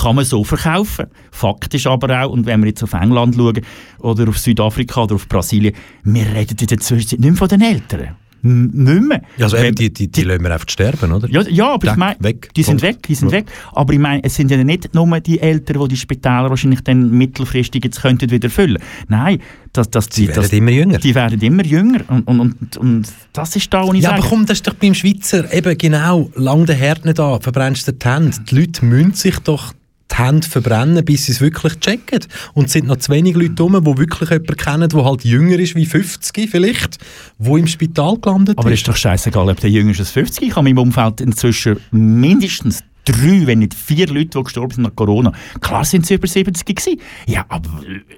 [0.02, 1.08] kann man so verkaufen.
[1.32, 3.62] Fakt ist aber auch, und wenn wir jetzt auf England schauen
[4.00, 7.62] oder auf Südafrika oder auf Brasilien, wir reden in der Zwischenzeit nicht mehr von den
[7.62, 8.16] Eltern.
[8.42, 9.22] Nicht mehr.
[9.40, 11.30] Also eben, die, die, die lassen wir einfach sterben, oder?
[11.30, 12.50] ja, ja, aber ich Weg, meine, weg.
[12.56, 12.84] die sind Punkt.
[12.98, 13.38] weg, die sind Ja.
[13.40, 13.46] weg.
[13.74, 17.12] Aber ich meine, es sind ja nicht nur die Eltern, die die Spitäler wahrscheinlich dann
[17.12, 18.82] mittelfristig jetzt könnten wieder füllen.
[19.08, 19.40] Nein,
[19.74, 20.98] das, das, Sie die, werden das, immer jünger.
[21.00, 22.00] Die werden immer jünger.
[22.08, 24.22] Und, und, und, und das ist da, wo ich Ja, sage.
[24.22, 27.88] aber komm, das ist doch beim Schweizer eben genau, lang den Herd nicht an, verbrennst
[27.88, 28.36] du die Hände.
[28.50, 29.74] Die Leute müssen sich doch
[30.12, 32.20] die Hände verbrennen, bis sie es wirklich checken.
[32.54, 35.60] Und es sind noch zu wenig Leute rum, die wirklich jemanden kennen, der halt jünger
[35.60, 36.98] ist wie 50 vielleicht,
[37.38, 40.48] wo im Spital gelandet Aber ist doch scheißegal, ob der jünger ist als 50.
[40.48, 44.84] Ich habe in meinem Umfeld inzwischen mindestens drei, wenn nicht vier Leute, die gestorben sind
[44.84, 45.32] nach Corona.
[45.62, 47.00] Klar sind sie über 70 gewesen.
[47.28, 47.70] Ja, aber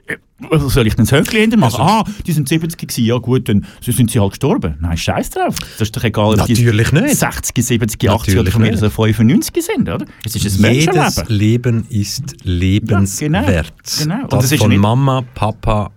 [0.08, 0.18] äh,
[0.50, 1.82] was soll ich denn das Höckchen hinter machen?
[1.82, 3.06] ah, die sind 70 gewesen.
[3.06, 4.76] Ja gut, dann so sind sie halt gestorben.
[4.80, 5.56] Nein, scheiß drauf.
[5.60, 7.16] Das ist doch egal, ob die nicht.
[7.16, 8.80] 60, 70, 80 oder Natürlich von mir nicht.
[8.80, 10.06] so 95 sind, oder?
[10.26, 11.38] Es ist ein Jedes Menschenleben.
[11.38, 13.74] Leben ist lebenswert.
[14.00, 14.24] genau.
[14.24, 15.92] Und Das, das ist von Mama, Papa,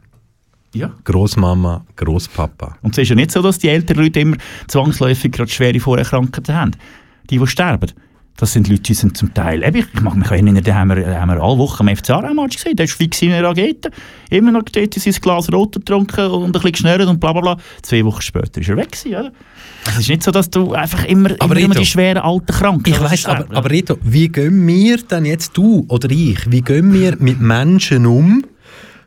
[0.75, 0.93] Ja.
[1.05, 2.77] Großmama, Großpapa.
[2.83, 4.37] Und es ist ja nicht so, dass die älteren Leute immer
[4.69, 6.73] zwangsläufig gerade schwere Vorerkrankungen haben.
[7.31, 7.91] Die, die sterben.
[8.37, 11.21] Das sind Leute, die sind zum Teil, eben, ich mag mich erinnern, da haben wir,
[11.21, 13.91] haben wir alle Wochen am FC Aarau-Match gesehen, der ist fix in einer Rakete,
[14.29, 17.57] immer noch dort sein Glas Rot getrunken und ein bisschen geschnürt und bla bla bla.
[17.83, 19.33] Zwei Wochen später ist er weg gewesen, oder?
[19.87, 22.93] Es ist nicht so, dass du einfach immer, Aber immer, Rito, die schweren alten Kranken
[22.93, 26.93] Ich weiss, aber, aber Reto, wie gehen wir denn jetzt, du oder ich, wie gehen
[26.93, 28.45] wir mit Menschen um,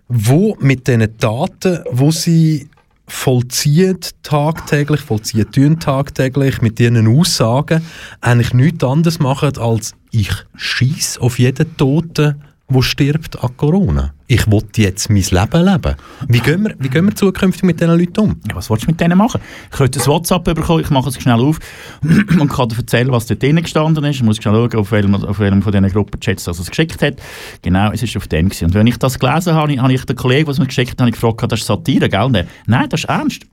[0.07, 2.69] wo mit diesen Daten, wo sie
[3.07, 7.81] vollziehen tagtäglich, vollziehen tun tagtäglich, mit ihren Aussagen
[8.21, 14.13] eigentlich nichts anderes machen, als ich schieß auf jeden Toten, der stirbt an Corona.
[14.29, 15.95] Ich will jetzt mein Leben leben.
[16.27, 18.41] Wie gehen wir, wie gehen wir zukünftig mit diesen Leuten um?
[18.49, 19.39] Ja, was willst du mit denen machen?
[19.71, 21.59] Ich könnte ein WhatsApp bekommen, ich mache es schnell auf
[22.03, 24.17] und kann dir erzählen, was dort drin gestanden ist.
[24.17, 27.15] Ich muss schnell schauen, auf welchem, auf welchem von diesen Gruppenchats das es geschickt hat.
[27.61, 28.65] Genau, es ist auf dem gewesen.
[28.65, 31.49] Und wenn ich das gelesen habe, habe ich den Kollegen, der mir geschickt hat, gefragt,
[31.49, 32.29] das ist Satire, gell?
[32.29, 33.45] Nein, Nein, das ist ernst.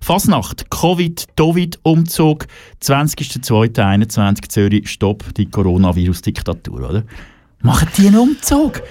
[0.00, 2.46] Fasnacht, Covid, Covid-Umzug,
[2.82, 7.04] 20.02.21 Zürich, Stopp, die Coronavirus-Diktatur, oder?
[7.60, 8.82] Machen die einen Umzug?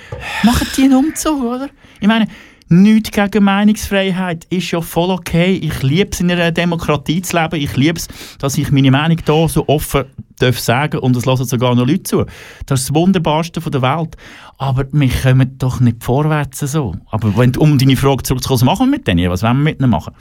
[0.43, 1.69] Machen die einen Umzug, oder?
[2.01, 2.27] Ich meine,
[2.69, 5.53] nichts gegen Meinungsfreiheit ist ja voll okay.
[5.53, 7.61] Ich liebe es, in einer Demokratie zu leben.
[7.61, 8.07] Ich liebe es,
[8.39, 10.05] dass ich meine Meinung hier so offen
[10.39, 12.25] darf sagen und es hören sogar noch Leute zu.
[12.65, 14.15] Das ist das Wunderbarste der Welt.
[14.57, 16.95] Aber wir kommen doch nicht vorwärts so.
[17.09, 19.29] Aber wenn, um deine Frage zurückzukommen, was machen wir mit denen?
[19.31, 20.13] Was wollen wir mit ihnen machen?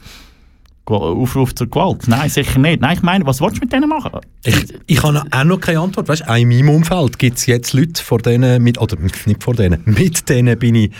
[0.94, 2.06] Aufruf zur Gewalt?
[2.08, 2.80] Nein, sicher nicht.
[2.80, 4.12] Nein, ich meine, was willst du mit denen machen?
[4.44, 6.08] Ich, ich habe auch noch keine Antwort.
[6.08, 9.54] Weißt, auch in meinem Umfeld gibt es jetzt Leute, vor denen, mit, oder nicht vor
[9.54, 10.90] denen, mit denen bin ich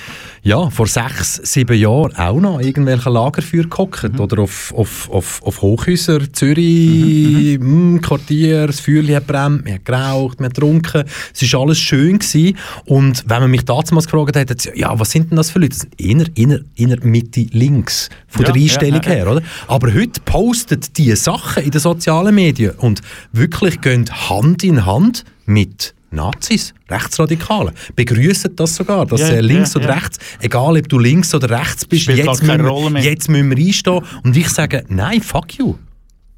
[0.43, 5.43] ja, vor sechs, sieben Jahren auch noch in irgendwelchen Lagerfeuer gehockt oder auf, auf, auf,
[5.43, 11.05] auf Hochhäuser, Zürich, mm, Quartier, das Feuerchen hat brennt, man hat geraucht, man hat getrunken,
[11.35, 12.57] es war alles schön gewesen.
[12.85, 15.71] und wenn man mich damals gefragt hat, hat ja, was sind denn das für Leute?
[15.71, 19.17] Das sind Inner, inner, inner Mitte links von Ja, der Einstellung ja, ja.
[19.17, 19.43] her, oder?
[19.77, 23.03] Aber heute postet die Sachen in den sozialen Medien und
[23.33, 27.75] wirklich gehen Hand in Hand mit Nazis, Rechtsradikalen.
[27.95, 29.95] Begrüßen das sogar, dass Ja, links ja, oder ja.
[29.97, 33.67] rechts, egal ob du links oder rechts bist, Spielt jetzt müssen, wir, jetzt müssen wir
[33.67, 34.01] einstehen.
[34.25, 35.75] Und ich sage, nein, fuck you.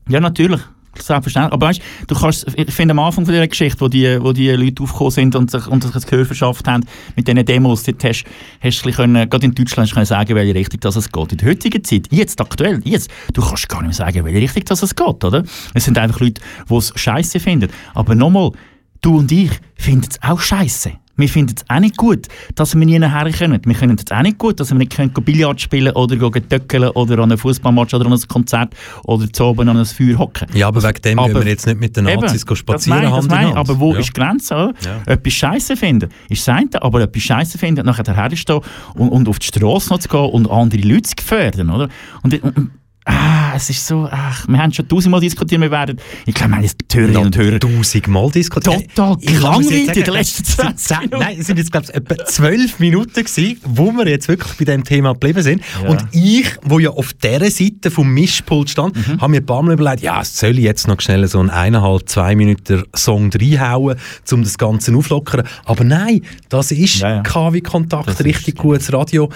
[0.08, 0.60] Ja, natürlich.
[1.00, 1.52] Selbstverständlich.
[1.52, 4.50] Aber weißt, du kannst, ich finde am Anfang von dieser Geschichte, wo die, wo die
[4.50, 6.84] Leute aufgekommen sind und sich, und sich das Gehör verschafft haben,
[7.16, 8.24] mit diesen Demos, dort hast,
[8.60, 11.32] hast du können, gerade in Deutschland können sagen, welche Richtung das es geht.
[11.32, 14.64] In der heutigen Zeit, jetzt aktuell, jetzt, du kannst gar nicht mehr sagen, welche Richtung
[14.64, 15.44] das es geht, oder?
[15.74, 17.70] Es sind einfach Leute, die es scheiße finden.
[17.94, 18.52] Aber nochmal,
[19.00, 20.92] du und ich finden es auch scheiße.
[21.18, 23.60] Wir finden es auch nicht gut, dass wir nie nachher können.
[23.64, 26.16] Wir finden es auch nicht gut, dass wir nicht können Billard spielen oder
[26.48, 28.72] töckeln oder an einem Fußballmatch oder an einem Konzert
[29.04, 30.46] oder zu oben an einem Feuer hocken.
[30.54, 33.10] Ja, aber wegen dem Aber- gehen wir jetzt nicht mit den Nazis Eben, spazieren, das
[33.10, 33.56] meine, das meine.
[33.56, 33.98] Aber wo Ja.
[33.98, 34.54] ist die Grenze?
[34.54, 34.74] Oder?
[34.84, 35.12] Ja.
[35.12, 38.60] Etwas Scheiße finden ist das eine, aber etwas Scheiße finden, nachher daherzustehen
[38.94, 41.70] und, und auf die Straße noch zu gehen und andere Leute zu gefährden.
[41.70, 41.88] Oder?
[42.22, 42.70] Und, und
[43.08, 46.56] ah, es ist so, ach, wir haben schon tausendmal diskutiert, wir werden, ich glaube, wir
[46.56, 48.94] haben jetzt die Hörerinnen und Hörer tausendmal diskutiert.
[48.94, 51.18] Total gelangweilt in den letzten es sind 20 zehn- Minuten.
[51.18, 54.64] Nein, es sind jetzt, glaube ich, etwa zwölf Minuten gewesen, wo wir jetzt wirklich bei
[54.64, 55.62] dem Thema geblieben sind.
[55.82, 55.88] Ja.
[55.90, 59.20] Und ich, wo ja auf dieser Seite vom Mischpult stand, Mhm.
[59.20, 62.08] habe mir ein paar Mal überlegt, ja, soll ich jetzt noch schnell so einen eineinhalb,
[62.08, 63.96] zwei Minuten Song reinhauen,
[64.30, 65.46] um das Ganze auflockern.
[65.64, 67.22] Aber nein, das ist Ja, ja.
[67.22, 69.30] KW Kontakt, richtig gutes Radio.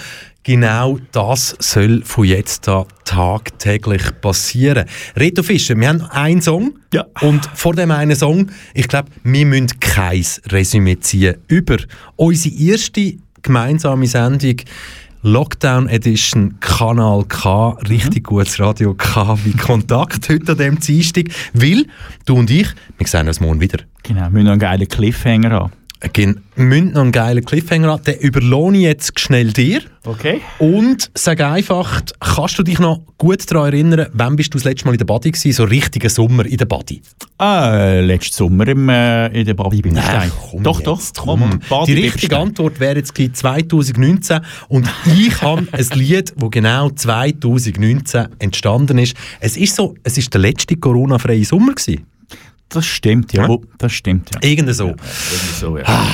[0.45, 2.85] Genau das soll von jetzt an
[3.63, 4.85] tagtäglich passieren.
[5.15, 7.05] Reto Fischer, wir haben einen Song Ja.
[7.21, 11.77] und vor dem einen Song, ich glaube, wir müssen kein Resümee ziehen über
[12.15, 14.57] unsere erste gemeinsame Sendung
[15.25, 21.85] Lockdown Edition Kanal K, richtig gutes Radio K wie Kontakt heute an diesem Dienstag, weil
[22.25, 23.79] du und ich, wir sehen uns morgen wieder.
[24.03, 25.71] Genau, wir müssen noch einen geilen Cliffhanger haben.
[26.13, 29.81] Wir müssen noch einen geilen Cliffhanger haben, den überlohne ich jetzt schnell dir.
[30.05, 30.41] Okay.
[30.59, 34.85] Und sag einfach, kannst du dich noch gut daran erinnern, wann bist du das letzte
[34.85, 37.01] Mal in der Body gewesen, so richtiger Sommer in der Body?
[37.41, 41.23] Äh, letzten Sommer im, äh, in der Bobby bin ich Nein, komm Doch, jetzt, doch.
[41.23, 41.59] komm.
[41.69, 46.51] Badi Die richtige ich Antwort wäre jetzt gewesen 2019 und ich habe ein Lied, das
[46.51, 49.15] genau 2019 entstanden ist.
[49.39, 52.05] Es ist so, es ist der letzte Corona-freie Sommer gewesen.
[52.73, 53.47] Das stimmt, ja.
[53.47, 53.57] Ja.
[53.77, 54.39] Das stimmt, ja.
[54.41, 54.87] Irgend so.
[54.87, 56.07] Irgendwie so, ja.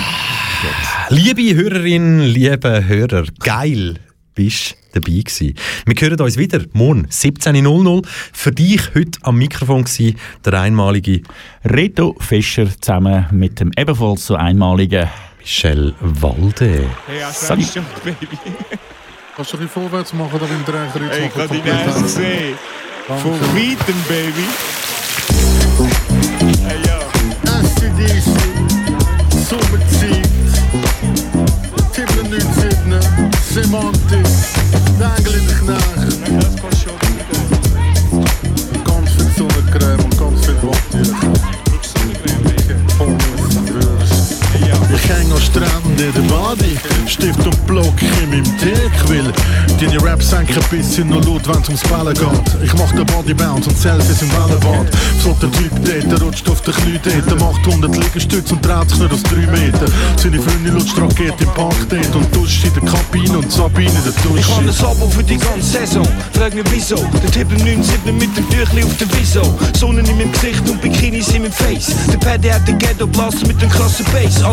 [1.09, 3.95] Liebe Hörerinnen, liebe Hörer, geil
[4.35, 5.53] bist dabei gewesen.
[5.85, 11.21] Wir hören uns wieder morgen 17.00 Für dich heute am Mikrofon gewesen, der einmalige
[11.63, 15.07] Reto Fischer zusammen mit dem ebenfalls so einmaligen
[15.39, 16.85] Michel Walde.
[17.31, 17.65] Salut.
[17.73, 22.55] Kannst du ein bisschen vorwärts machen, da beim Dreher Ey, ich kann die Nase sehen.
[23.07, 24.45] Von weitem, Baby.
[27.99, 28.07] Ja.
[28.07, 28.29] SCDC,
[29.49, 30.29] Sommerzeit,
[31.93, 32.77] 97,
[33.51, 34.27] Semantik,
[34.99, 36.99] der Engel in der Knecht, Das kannst du schon.
[40.17, 41.38] ganz viel
[45.09, 49.33] Häng am Strand in der Body, Stift und Block in meinem Dick, will
[49.79, 52.63] deine Raps senken ein bisschen nur laut, wenn's ums Bällen geht.
[52.63, 54.87] Ich mach den Body Bounce und Selfies im Wellenbad.
[55.23, 58.89] So der Typ dort, der rutscht auf den Knie dort, macht 100 Liegestütze und dreht
[58.89, 59.85] sich nicht aus 3 Meter.
[60.17, 64.03] Seine Freundin lutscht Rakete im Park dort und duscht in der Kabine und Sabine in
[64.03, 64.87] der Ich habe ein Dusche.
[64.87, 66.07] Abo für die ganze Saison.
[66.33, 66.97] Frag mich wieso.
[67.23, 69.57] Der Tipp im 97 mit dem Tüchli auf der Wieso.
[69.77, 71.95] Sonne in meinem Gesicht und Bikinis in meinem Face.
[72.11, 74.43] Der Paddy hat den Ghetto Blaster mit dem krassen Bass.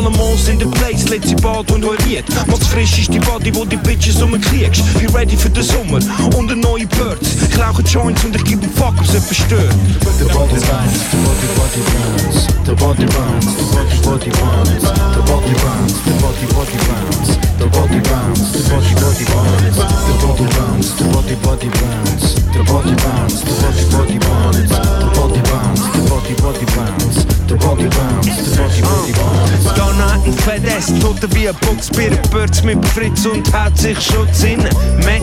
[0.49, 2.25] In der Place, letzte Bad und heuriert.
[2.47, 4.83] Max frisch ist die Body, wo die Bitches rumkriegst.
[4.99, 5.99] Be ready für den Sommer
[6.37, 7.37] und eine neue Birds.
[7.49, 9.75] Ich rauche Joints und ich gebe einen Fuck, ob es jemand stört.
[10.19, 14.83] The body bounce, the body body bounce, the body bounce, the body body bounce,
[15.15, 19.77] the body bounce, the body body bounce, the body bounce, the body body bounce,
[20.07, 25.09] the body bounce, the body body bounce, the body bounce, the body body bounce, the
[25.17, 29.75] body bounce, the body body bounce, the body bounce, the body body bounce.
[29.77, 31.91] Donna ein Fedest, toter wie ein Box,
[32.31, 34.63] Birds mit Fritz und hat sich schon Sinn.
[35.05, 35.21] Me,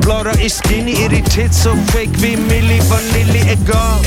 [0.00, 4.00] Blara ist skinny, ihre Tits so fake wie Milli Vanilli, egal.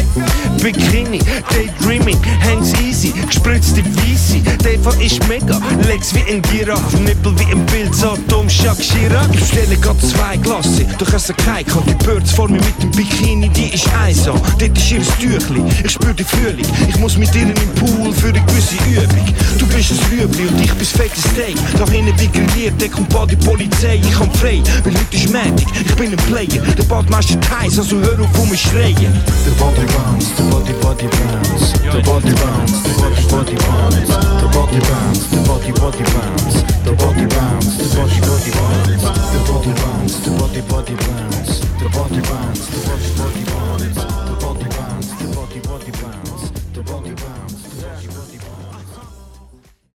[0.62, 7.52] Bikini, Daydreaming, hangs easy, gespritzte Weisse, Deva ist mega, Legs wie ein Giraffe, Nippel wie
[7.52, 9.28] ein Bild, so dumm, Jacques Chirac.
[9.34, 12.92] Ich bestelle grad zwei Glasse, du kannst keinen, kann die Birds vor mir mit dem
[12.92, 17.18] Bikini, die ist eins an, dort ist ihr Tüchli, ich spür die Frühling, ich muss
[17.18, 19.26] mit in den Pool für eine gewisse Übung.
[19.58, 23.10] Du bist ein Rüebli und ich bin fettes Steak, da hinten wie grilliert, der kommt
[23.10, 26.62] bald die Polizei, ich komm frei, weil heute ist fertig, ich bin ein Player.
[26.78, 28.96] Der Band heiß, also hör auf, um mich schreien.
[28.96, 31.74] Der Body bounce, der Body Body bounce.
[31.84, 34.08] Der Body bounce, der Body Body bounce.
[34.08, 36.64] Der Body bounce, der Body Body bounce.
[36.86, 39.06] Der Body bounce, der Body Body bounce.
[39.28, 41.62] Der Body bounce, der Body Body bounce.
[41.80, 44.06] Der Body bounce, der Body Body bounce.
[44.28, 46.52] Der Body bounce, der Body Body bounce.
[46.76, 47.37] Der Body bounce.